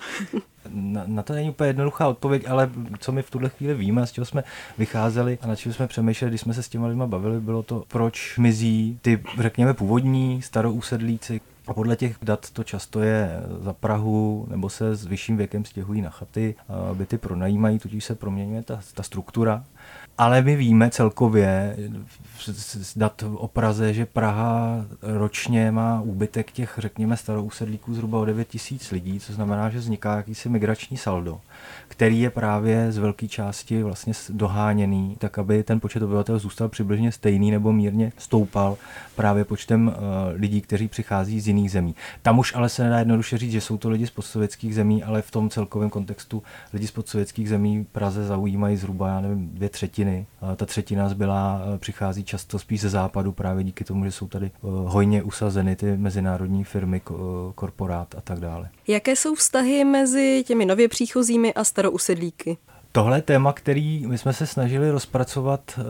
Na, 0.71 1.03
na 1.07 1.23
to 1.23 1.33
není 1.33 1.49
úplně 1.49 1.69
jednoduchá 1.69 2.07
odpověď, 2.07 2.49
ale 2.49 2.69
co 2.99 3.11
my 3.11 3.21
v 3.21 3.29
tuhle 3.31 3.49
chvíli 3.49 3.73
víme, 3.73 4.07
z 4.07 4.11
čeho 4.11 4.25
jsme 4.25 4.43
vycházeli 4.77 5.37
a 5.41 5.47
na 5.47 5.55
čem 5.55 5.73
jsme 5.73 5.87
přemýšleli, 5.87 6.31
když 6.31 6.41
jsme 6.41 6.53
se 6.53 6.63
s 6.63 6.69
těma 6.69 6.87
lidma 6.87 7.07
bavili, 7.07 7.39
bylo 7.39 7.63
to, 7.63 7.83
proč 7.87 8.37
mizí 8.37 8.99
ty, 9.01 9.23
řekněme, 9.39 9.73
původní 9.73 10.41
starousedlíci, 10.41 11.41
a 11.67 11.73
podle 11.73 11.95
těch 11.95 12.17
dat 12.21 12.51
to 12.51 12.63
často 12.63 13.01
je 13.01 13.41
za 13.61 13.73
Prahu, 13.73 14.47
nebo 14.49 14.69
se 14.69 14.95
s 14.95 15.05
vyšším 15.05 15.37
věkem 15.37 15.65
stěhují 15.65 16.01
na 16.01 16.09
chaty, 16.09 16.55
byty 16.93 17.17
pronajímají, 17.17 17.79
tudíž 17.79 18.05
se 18.05 18.15
proměňuje 18.15 18.63
ta, 18.63 18.79
ta 18.93 19.03
struktura. 19.03 19.63
Ale 20.17 20.41
my 20.41 20.55
víme 20.55 20.89
celkově 20.89 21.77
z 22.53 22.97
dat 22.97 23.23
o 23.35 23.47
Praze, 23.47 23.93
že 23.93 24.05
Praha 24.05 24.85
ročně 25.01 25.71
má 25.71 26.01
úbytek 26.01 26.51
těch, 26.51 26.73
řekněme, 26.77 27.17
starousedlíků 27.17 27.93
zhruba 27.93 28.19
o 28.19 28.25
9 28.25 28.47
tisíc 28.47 28.91
lidí, 28.91 29.19
co 29.19 29.33
znamená, 29.33 29.69
že 29.69 29.77
vzniká 29.77 30.15
jakýsi 30.15 30.49
migrační 30.49 30.97
saldo 30.97 31.41
který 31.87 32.19
je 32.19 32.29
právě 32.29 32.91
z 32.91 32.97
velké 32.97 33.27
části 33.27 33.83
vlastně 33.83 34.13
doháněný, 34.29 35.15
tak 35.19 35.37
aby 35.37 35.63
ten 35.63 35.79
počet 35.79 36.03
obyvatel 36.03 36.39
zůstal 36.39 36.69
přibližně 36.69 37.11
stejný 37.11 37.51
nebo 37.51 37.73
mírně 37.73 38.11
stoupal 38.17 38.77
právě 39.15 39.45
počtem 39.45 39.87
uh, 39.87 39.93
lidí, 40.33 40.61
kteří 40.61 40.87
přichází 40.87 41.39
z 41.39 41.47
jiných 41.47 41.56
zemí. 41.65 41.95
Tam 42.21 42.39
už 42.39 42.55
ale 42.55 42.69
se 42.69 42.83
nedá 42.83 42.99
jednoduše 42.99 43.37
říct, 43.37 43.51
že 43.51 43.61
jsou 43.61 43.77
to 43.77 43.89
lidi 43.89 44.07
z 44.07 44.09
postsovětských 44.09 44.75
zemí, 44.75 45.03
ale 45.03 45.21
v 45.21 45.31
tom 45.31 45.49
celkovém 45.49 45.89
kontextu 45.89 46.43
lidi 46.73 46.87
z 46.87 46.91
postsovětských 46.91 47.49
zemí 47.49 47.87
Praze 47.91 48.23
zaujímají 48.23 48.77
zhruba, 48.77 49.07
já 49.07 49.21
nevím, 49.21 49.49
dvě 49.53 49.69
třetiny. 49.69 50.25
Ta 50.55 50.65
třetina 50.65 51.09
zbylá 51.09 51.61
uh, 51.65 51.77
přichází 51.77 52.23
často 52.23 52.59
spíš 52.59 52.81
ze 52.81 52.89
západu 52.89 53.31
právě 53.31 53.63
díky 53.63 53.83
tomu, 53.83 54.05
že 54.05 54.11
jsou 54.11 54.27
tady 54.27 54.51
uh, 54.61 54.71
hojně 54.91 55.23
usazeny 55.23 55.75
ty 55.75 55.97
mezinárodní 55.97 56.63
firmy, 56.63 57.01
uh, 57.09 57.17
korporát 57.55 58.15
a 58.15 58.21
tak 58.21 58.39
dále. 58.39 58.69
Jaké 58.87 59.15
jsou 59.15 59.35
vztahy 59.35 59.83
mezi 59.83 60.43
těmi 60.47 60.65
nově 60.65 60.87
příchozími 60.87 61.53
a 61.53 61.63
starousedlíky? 61.63 62.57
Tohle 62.97 63.17
je 63.17 63.21
téma, 63.21 63.53
který 63.53 64.07
my 64.07 64.17
jsme 64.17 64.33
se 64.33 64.47
snažili 64.47 64.91
rozpracovat 64.91 65.61
eh, 65.77 65.83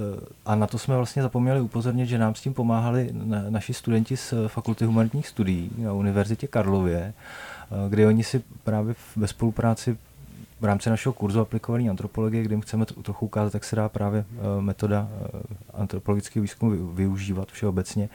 a 0.46 0.56
na 0.56 0.68
to 0.68 0.78
jsme 0.78 0.96
vlastně 0.96 1.22
zapomněli 1.22 1.62
upozornit, 1.62 2.06
že 2.06 2.18
nám 2.18 2.36
s 2.36 2.42
tím 2.42 2.54
pomáhali 2.54 3.10
naši 3.50 3.74
studenti 3.74 4.18
z 4.18 4.34
Fakulty 4.48 4.86
humanitních 4.86 5.28
studií 5.28 5.72
na 5.78 5.94
Univerzitě 5.94 6.48
Karlově, 6.48 7.00
eh, 7.04 7.90
kde 7.90 8.08
oni 8.08 8.24
si 8.24 8.44
právě 8.64 8.96
ve 9.16 9.28
spolupráci 9.28 9.98
v 10.62 10.66
rámci 10.66 10.90
našeho 10.90 11.14
kurzu 11.14 11.40
aplikované 11.40 11.90
antropologie, 11.90 12.44
kde 12.44 12.62
chceme 12.62 12.86
trochu 12.86 13.26
ukázat, 13.26 13.54
jak 13.54 13.64
se 13.64 13.76
dá 13.76 13.90
právě 13.90 14.26
metoda 14.60 15.08
antropologického 15.74 16.42
výzkumu 16.42 16.88
využívat 16.88 17.52
všeobecně, 17.52 18.10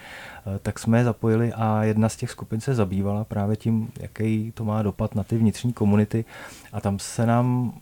tak 0.62 0.78
jsme 0.78 0.98
je 0.98 1.04
zapojili 1.04 1.52
a 1.52 1.84
jedna 1.84 2.08
z 2.08 2.16
těch 2.16 2.30
skupin 2.30 2.60
se 2.60 2.74
zabývala 2.74 3.24
právě 3.24 3.56
tím, 3.56 3.88
jaký 4.00 4.52
to 4.54 4.64
má 4.64 4.82
dopad 4.82 5.14
na 5.14 5.22
ty 5.22 5.38
vnitřní 5.38 5.72
komunity. 5.72 6.24
A 6.72 6.80
tam 6.80 6.98
se 6.98 7.26
nám 7.26 7.72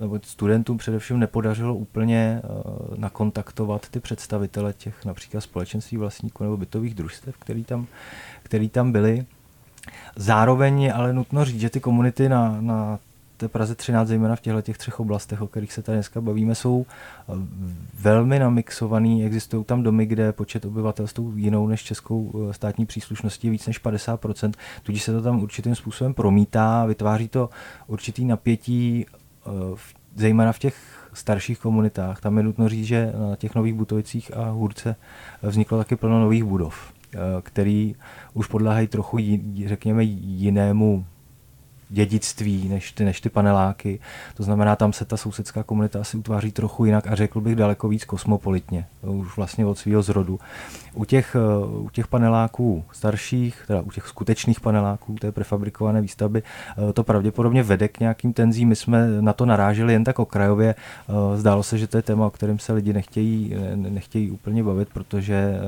nebo 0.00 0.20
studentům 0.22 0.78
především 0.78 1.18
nepodařilo 1.18 1.74
úplně 1.74 2.42
uh, 2.44 2.98
nakontaktovat 2.98 3.88
ty 3.88 4.00
představitele 4.00 4.72
těch 4.72 5.04
například 5.04 5.40
společenství 5.40 5.96
vlastníků 5.98 6.44
nebo 6.44 6.56
bytových 6.56 6.94
družstev, 6.94 7.36
který 7.36 7.64
tam, 7.64 7.86
který 8.42 8.68
tam 8.68 8.92
byli. 8.92 9.26
Zároveň 10.16 10.82
je 10.82 10.92
ale 10.92 11.12
nutno 11.12 11.44
říct, 11.44 11.60
že 11.60 11.70
ty 11.70 11.80
komunity 11.80 12.28
na, 12.28 12.60
na 12.60 12.98
té 13.38 13.48
Praze 13.48 13.74
13, 13.74 14.08
zejména 14.08 14.36
v 14.36 14.40
těchto 14.40 14.62
těch 14.62 14.78
třech 14.78 15.00
oblastech, 15.00 15.42
o 15.42 15.46
kterých 15.46 15.72
se 15.72 15.82
tady 15.82 15.96
dneska 15.96 16.20
bavíme, 16.20 16.54
jsou 16.54 16.86
eh, 16.88 17.32
velmi 18.00 18.38
namixovaný. 18.38 19.24
Existují 19.24 19.64
tam 19.64 19.82
domy, 19.82 20.06
kde 20.06 20.32
počet 20.32 20.64
obyvatelstv 20.64 21.20
jinou 21.34 21.68
než 21.68 21.82
českou 21.82 22.48
eh, 22.50 22.54
státní 22.54 22.86
příslušností 22.86 23.46
je 23.46 23.50
víc 23.50 23.66
než 23.66 23.84
50%, 23.84 24.52
tudíž 24.82 25.02
se 25.02 25.12
to 25.12 25.22
tam 25.22 25.42
určitým 25.42 25.74
způsobem 25.74 26.14
promítá, 26.14 26.86
vytváří 26.86 27.28
to 27.28 27.50
určitý 27.86 28.24
napětí 28.24 29.06
zejména 30.14 30.52
v 30.52 30.58
těch 30.58 30.76
starších 31.12 31.58
komunitách. 31.58 32.20
Tam 32.20 32.36
je 32.36 32.42
nutno 32.42 32.68
říct, 32.68 32.86
že 32.86 33.12
na 33.30 33.36
těch 33.36 33.54
nových 33.54 33.74
Butovicích 33.74 34.36
a 34.36 34.50
Hůrce 34.50 34.96
vzniklo 35.42 35.78
taky 35.78 35.96
plno 35.96 36.20
nových 36.20 36.44
budov, 36.44 36.92
eh, 37.14 37.18
který 37.42 37.94
už 38.34 38.46
podléhají 38.46 38.86
trochu, 38.86 39.18
řekněme, 39.66 40.04
jinému 40.04 41.04
dědictví 41.90 42.68
než 42.68 42.92
ty, 42.92 43.04
než 43.04 43.20
ty 43.20 43.28
paneláky. 43.28 44.00
To 44.36 44.42
znamená, 44.42 44.76
tam 44.76 44.92
se 44.92 45.04
ta 45.04 45.16
sousedská 45.16 45.62
komunita 45.62 46.00
asi 46.00 46.16
utváří 46.16 46.52
trochu 46.52 46.84
jinak 46.84 47.06
a 47.06 47.14
řekl 47.14 47.40
bych 47.40 47.56
daleko 47.56 47.88
víc 47.88 48.04
kosmopolitně, 48.04 48.86
už 49.02 49.36
vlastně 49.36 49.66
od 49.66 49.78
svého 49.78 50.02
zrodu. 50.02 50.40
U 50.94 51.04
těch, 51.04 51.36
eh, 51.36 51.66
u 51.66 51.90
těch 51.92 52.06
paneláků 52.06 52.84
starších, 52.92 53.64
teda 53.66 53.80
u 53.80 53.90
těch 53.90 54.06
skutečných 54.06 54.60
paneláků, 54.60 55.14
té 55.14 55.32
prefabrikované 55.32 56.00
výstavby, 56.00 56.42
eh, 56.42 56.92
to 56.92 57.04
pravděpodobně 57.04 57.62
vede 57.62 57.88
k 57.88 58.00
nějakým 58.00 58.32
tenzím. 58.32 58.68
My 58.68 58.76
jsme 58.76 59.20
na 59.20 59.32
to 59.32 59.46
naráželi 59.46 59.92
jen 59.92 60.04
tak 60.04 60.18
okrajově. 60.18 60.74
Eh, 60.74 61.36
zdálo 61.36 61.62
se, 61.62 61.78
že 61.78 61.86
to 61.86 61.96
je 61.96 62.02
téma, 62.02 62.26
o 62.26 62.30
kterém 62.30 62.58
se 62.58 62.72
lidi 62.72 62.92
nechtějí, 62.92 63.54
nechtějí 63.74 64.30
úplně 64.30 64.62
bavit, 64.62 64.88
protože 64.92 65.58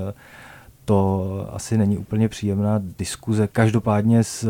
to 0.90 1.46
asi 1.52 1.78
není 1.78 1.98
úplně 1.98 2.28
příjemná 2.28 2.80
diskuze. 2.98 3.48
Každopádně 3.52 4.24
z, 4.24 4.44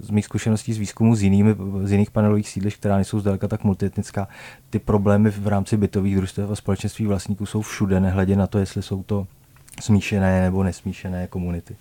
z 0.00 0.10
mých 0.10 0.24
zkušeností 0.24 0.72
z 0.72 0.78
výzkumu 0.78 1.14
z, 1.14 1.22
jinými, 1.22 1.56
z 1.82 1.92
jiných 1.92 2.10
panelových 2.10 2.48
sídlišť, 2.48 2.78
která 2.78 2.96
nejsou 2.96 3.20
zdaleka 3.20 3.48
tak 3.48 3.64
multietnická, 3.64 4.28
ty 4.70 4.78
problémy 4.78 5.30
v 5.30 5.46
rámci 5.46 5.76
bytových 5.76 6.16
družstev 6.16 6.50
a 6.50 6.56
společenství 6.56 7.06
vlastníků 7.06 7.46
jsou 7.46 7.62
všude, 7.62 8.00
nehledě 8.00 8.36
na 8.36 8.46
to, 8.46 8.58
jestli 8.58 8.82
jsou 8.82 9.02
to 9.02 9.26
smíšené 9.80 10.42
nebo 10.42 10.62
nesmíšené 10.62 11.26
komunity. 11.26 11.76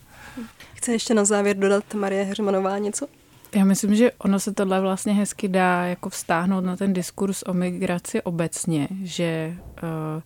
Chce 0.74 0.92
ještě 0.92 1.14
na 1.14 1.26
závěr 1.26 1.58
dodat 1.58 1.94
Marie 1.94 2.24
Heřmanová 2.24 2.78
něco? 2.78 3.08
Já 3.56 3.66
myslím, 3.66 3.96
že 3.96 4.12
ono 4.12 4.40
se 4.40 4.54
tohle 4.54 4.82
vlastně 4.82 5.14
hezky 5.14 5.48
dá 5.48 5.86
jako 5.86 6.10
vztáhnout 6.10 6.64
na 6.64 6.76
ten 6.76 6.94
diskurs 6.94 7.44
o 7.48 7.54
migraci 7.54 8.22
obecně, 8.22 8.88
že 9.04 9.58
uh, 9.84 10.22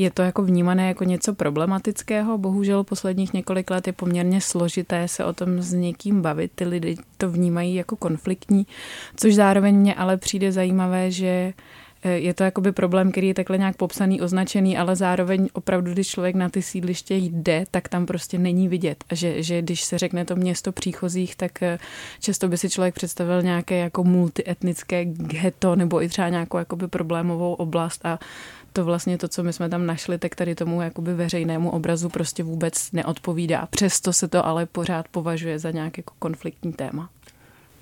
je 0.00 0.10
to 0.10 0.22
jako 0.22 0.42
vnímané 0.42 0.88
jako 0.88 1.04
něco 1.04 1.34
problematického. 1.34 2.38
Bohužel 2.38 2.84
posledních 2.84 3.32
několik 3.32 3.70
let 3.70 3.86
je 3.86 3.92
poměrně 3.92 4.40
složité 4.40 5.08
se 5.08 5.24
o 5.24 5.32
tom 5.32 5.62
s 5.62 5.72
někým 5.72 6.22
bavit. 6.22 6.52
Ty 6.54 6.64
lidi 6.64 6.96
to 7.16 7.30
vnímají 7.30 7.74
jako 7.74 7.96
konfliktní, 7.96 8.66
což 9.16 9.34
zároveň 9.34 9.76
mě 9.76 9.94
ale 9.94 10.16
přijde 10.16 10.52
zajímavé, 10.52 11.10
že 11.10 11.52
eh, 12.02 12.10
je 12.10 12.34
to 12.34 12.44
jakoby 12.44 12.72
problém, 12.72 13.10
který 13.12 13.28
je 13.28 13.34
takhle 13.34 13.58
nějak 13.58 13.76
popsaný, 13.76 14.20
označený, 14.20 14.78
ale 14.78 14.96
zároveň 14.96 15.48
opravdu, 15.52 15.92
když 15.92 16.08
člověk 16.08 16.34
na 16.34 16.48
ty 16.48 16.62
sídliště 16.62 17.14
jde, 17.14 17.64
tak 17.70 17.88
tam 17.88 18.06
prostě 18.06 18.38
není 18.38 18.68
vidět. 18.68 19.04
A 19.10 19.14
že, 19.14 19.42
že 19.42 19.62
když 19.62 19.84
se 19.84 19.98
řekne 19.98 20.24
to 20.24 20.36
město 20.36 20.72
příchozích, 20.72 21.36
tak 21.36 21.62
eh, 21.62 21.78
často 22.20 22.48
by 22.48 22.58
si 22.58 22.70
člověk 22.70 22.94
představil 22.94 23.42
nějaké 23.42 23.76
jako 23.76 24.04
multietnické 24.04 25.04
ghetto 25.04 25.76
nebo 25.76 26.02
i 26.02 26.08
třeba 26.08 26.28
nějakou 26.28 26.58
jakoby 26.58 26.88
problémovou 26.88 27.54
oblast 27.54 28.06
a 28.06 28.18
to 28.72 28.84
vlastně 28.84 29.18
to, 29.18 29.28
co 29.28 29.42
my 29.42 29.52
jsme 29.52 29.68
tam 29.68 29.86
našli, 29.86 30.18
tak 30.18 30.34
tady 30.34 30.54
tomu 30.54 30.82
jakoby 30.82 31.14
veřejnému 31.14 31.70
obrazu 31.70 32.08
prostě 32.08 32.42
vůbec 32.42 32.92
neodpovídá. 32.92 33.66
Přesto 33.70 34.12
se 34.12 34.28
to 34.28 34.46
ale 34.46 34.66
pořád 34.66 35.08
považuje 35.08 35.58
za 35.58 35.70
nějaké 35.70 36.00
jako 36.00 36.14
konfliktní 36.18 36.72
téma. 36.72 37.08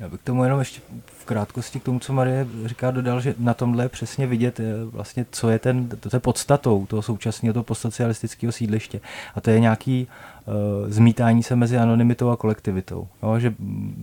Já 0.01 0.09
bych 0.09 0.21
tomu 0.21 0.45
jenom 0.45 0.59
ještě 0.59 0.81
v 1.07 1.25
krátkosti 1.25 1.81
k 1.81 1.85
tomu, 1.85 1.99
co 1.99 2.13
Marie 2.13 2.47
říká, 2.65 2.91
dodal, 2.91 3.21
že 3.21 3.35
na 3.39 3.55
tomhle 3.55 3.85
je 3.85 3.89
přesně 3.89 4.27
vidět 4.27 4.61
eh, 4.61 4.65
vlastně, 4.85 5.27
co 5.31 5.51
je 5.51 5.59
ten, 5.59 5.89
to 5.89 6.17
je 6.17 6.21
podstatou 6.21 6.87
toho 6.87 7.03
současného, 7.03 7.53
toho 7.53 7.65
postsocialistického 7.65 8.53
sídliště. 8.53 9.01
A 9.35 9.41
to 9.41 9.51
je 9.51 9.61
nějaký 9.61 10.09
Eh, 10.38 10.38
zmítání 10.87 11.43
se 11.43 11.57
mezi 11.57 11.79
anonymitou 11.79 12.31
a 12.31 12.37
kolektivitou. 12.37 13.09
Jo, 13.23 13.39
že 13.39 13.55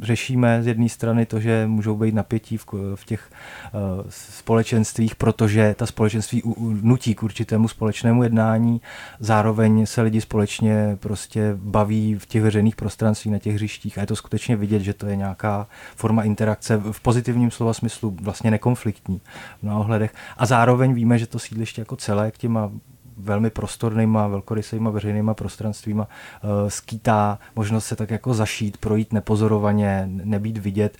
řešíme 0.02 0.64
z 0.64 0.68
jedné 0.68 0.90
strany 0.90 1.26
to, 1.26 1.40
že 1.40 1.68
můžou 1.68 1.96
být 1.96 2.16
napětí 2.16 2.58
v, 2.58 2.66
v 2.96 3.06
těch 3.06 3.32
uh, 3.74 3.80
společenstvích, 4.10 5.16
protože 5.16 5.76
ta 5.78 5.86
společenství 5.86 6.44
u, 6.44 6.54
u, 6.54 6.74
nutí 6.82 7.16
k 7.16 7.24
určitému 7.24 7.68
společnému 7.68 8.24
jednání, 8.24 8.82
zároveň 9.20 9.86
se 9.86 10.02
lidi 10.02 10.22
společně 10.22 10.98
prostě 11.00 11.54
baví 11.56 12.16
v 12.16 12.26
těch 12.26 12.42
veřejných 12.42 12.76
prostranstvích, 12.76 13.34
na 13.34 13.40
těch 13.40 13.56
hřištích 13.56 13.98
a 13.98 14.02
je 14.02 14.08
to 14.08 14.16
skutečně 14.16 14.56
vidět, 14.56 14.82
že 14.82 14.94
to 14.94 15.08
je 15.08 15.16
nějaká 15.16 15.68
forma 15.96 16.24
interakce 16.24 16.82
v 16.92 17.02
pozitivním 17.02 17.52
slova 17.52 17.74
smyslu 17.74 18.18
vlastně 18.22 18.52
nekonfliktní 18.52 19.22
v 19.60 19.64
mnoha 19.64 19.80
ohledech. 19.80 20.14
A 20.38 20.46
zároveň 20.46 20.94
víme, 20.94 21.18
že 21.18 21.28
to 21.28 21.40
sídliště 21.40 21.82
jako 21.82 21.96
celé 21.96 22.32
k 22.32 22.38
těma 22.38 22.72
velmi 23.18 23.50
prostornýma, 23.50 24.28
velkorysejma 24.28 24.90
veřejnýma 24.90 25.34
prostranstvíma 25.34 26.08
uh, 26.44 26.50
skýtá 26.70 27.40
možnost 27.56 27.86
se 27.86 27.96
tak 27.96 28.12
jako 28.12 28.34
zašít, 28.34 28.78
projít 28.78 29.14
nepozorovaně, 29.14 30.04
nebýt 30.08 30.58
vidět, 30.58 30.98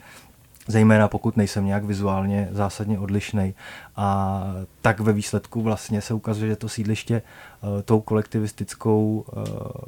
zejména 0.68 1.08
pokud 1.08 1.38
nejsem 1.38 1.66
nějak 1.66 1.84
vizuálně 1.84 2.50
zásadně 2.52 3.00
odlišný. 3.00 3.54
A 3.96 4.42
tak 4.82 5.00
ve 5.00 5.14
výsledku 5.14 5.62
vlastně 5.62 6.02
se 6.02 6.14
ukazuje, 6.14 6.50
že 6.50 6.56
to 6.56 6.70
sídliště 6.70 7.22
uh, 7.22 7.82
tou 7.82 8.02
kolektivistickou 8.02 9.26
uh, 9.38 9.44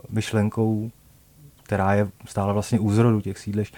myšlenkou 0.10 0.92
která 1.64 1.94
je 1.94 2.08
stále 2.26 2.54
vlastně 2.54 2.80
u 2.80 2.92
zrodu 2.92 3.22
těch 3.22 3.38
sídlišť, 3.38 3.76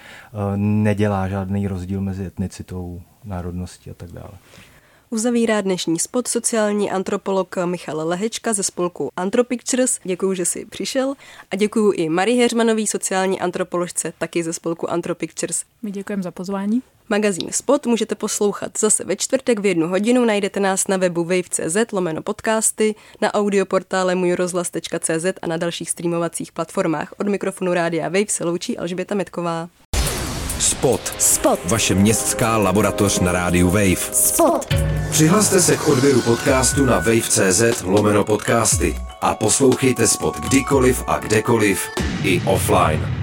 nedělá 0.56 1.28
žádný 1.28 1.68
rozdíl 1.68 2.00
mezi 2.00 2.24
etnicitou, 2.24 3.02
národností 3.24 3.90
a 3.90 3.94
tak 3.94 4.12
dále. 4.12 4.30
Uzavírá 5.12 5.60
dnešní 5.60 5.98
spot 5.98 6.28
sociální 6.28 6.90
antropolog 6.90 7.56
Michal 7.64 8.08
Lehečka 8.08 8.52
ze 8.52 8.62
spolku 8.62 9.10
Antropictures. 9.16 9.98
Děkuji, 10.04 10.34
že 10.34 10.44
jsi 10.44 10.64
přišel 10.64 11.14
a 11.50 11.56
děkuji 11.56 11.92
i 11.92 12.08
Marie 12.08 12.42
Heřmanový, 12.42 12.86
sociální 12.86 13.40
antropoložce, 13.40 14.12
taky 14.18 14.42
ze 14.42 14.52
spolku 14.52 14.90
Antropictures. 14.90 15.62
My 15.82 15.90
děkujeme 15.90 16.22
za 16.22 16.30
pozvání. 16.30 16.82
Magazín 17.08 17.48
Spot 17.50 17.86
můžete 17.86 18.14
poslouchat 18.14 18.72
zase 18.78 19.04
ve 19.04 19.16
čtvrtek 19.16 19.60
v 19.60 19.66
jednu 19.66 19.88
hodinu. 19.88 20.24
Najdete 20.24 20.60
nás 20.60 20.88
na 20.88 20.96
webu 20.96 21.24
wave.cz 21.24 21.92
lomeno 21.92 22.22
podcasty, 22.22 22.94
na 23.20 23.34
audioportále 23.34 24.14
můjrozhlas.cz 24.14 25.26
a 25.42 25.46
na 25.46 25.56
dalších 25.56 25.90
streamovacích 25.90 26.52
platformách. 26.52 27.14
Od 27.18 27.28
mikrofonu 27.28 27.74
Rádia 27.74 28.04
Wave 28.08 28.28
se 28.28 28.44
loučí 28.44 28.78
Alžběta 28.78 29.14
Metková. 29.14 29.68
Spot. 30.60 31.00
Spot. 31.18 31.60
Vaše 31.64 31.94
městská 31.94 32.56
laboratoř 32.56 33.20
na 33.20 33.32
rádiu 33.32 33.70
Wave. 33.70 33.96
Spot. 34.12 34.66
Přihlaste 35.10 35.60
se 35.60 35.76
k 35.76 35.88
odběru 35.88 36.22
podcastu 36.22 36.84
na 36.84 36.94
wave.cz 36.98 37.82
lomeno 37.82 38.24
podcasty 38.24 38.96
a 39.20 39.34
poslouchejte 39.34 40.08
Spot 40.08 40.36
kdykoliv 40.36 41.04
a 41.06 41.18
kdekoliv 41.18 41.88
i 42.22 42.42
offline. 42.44 43.19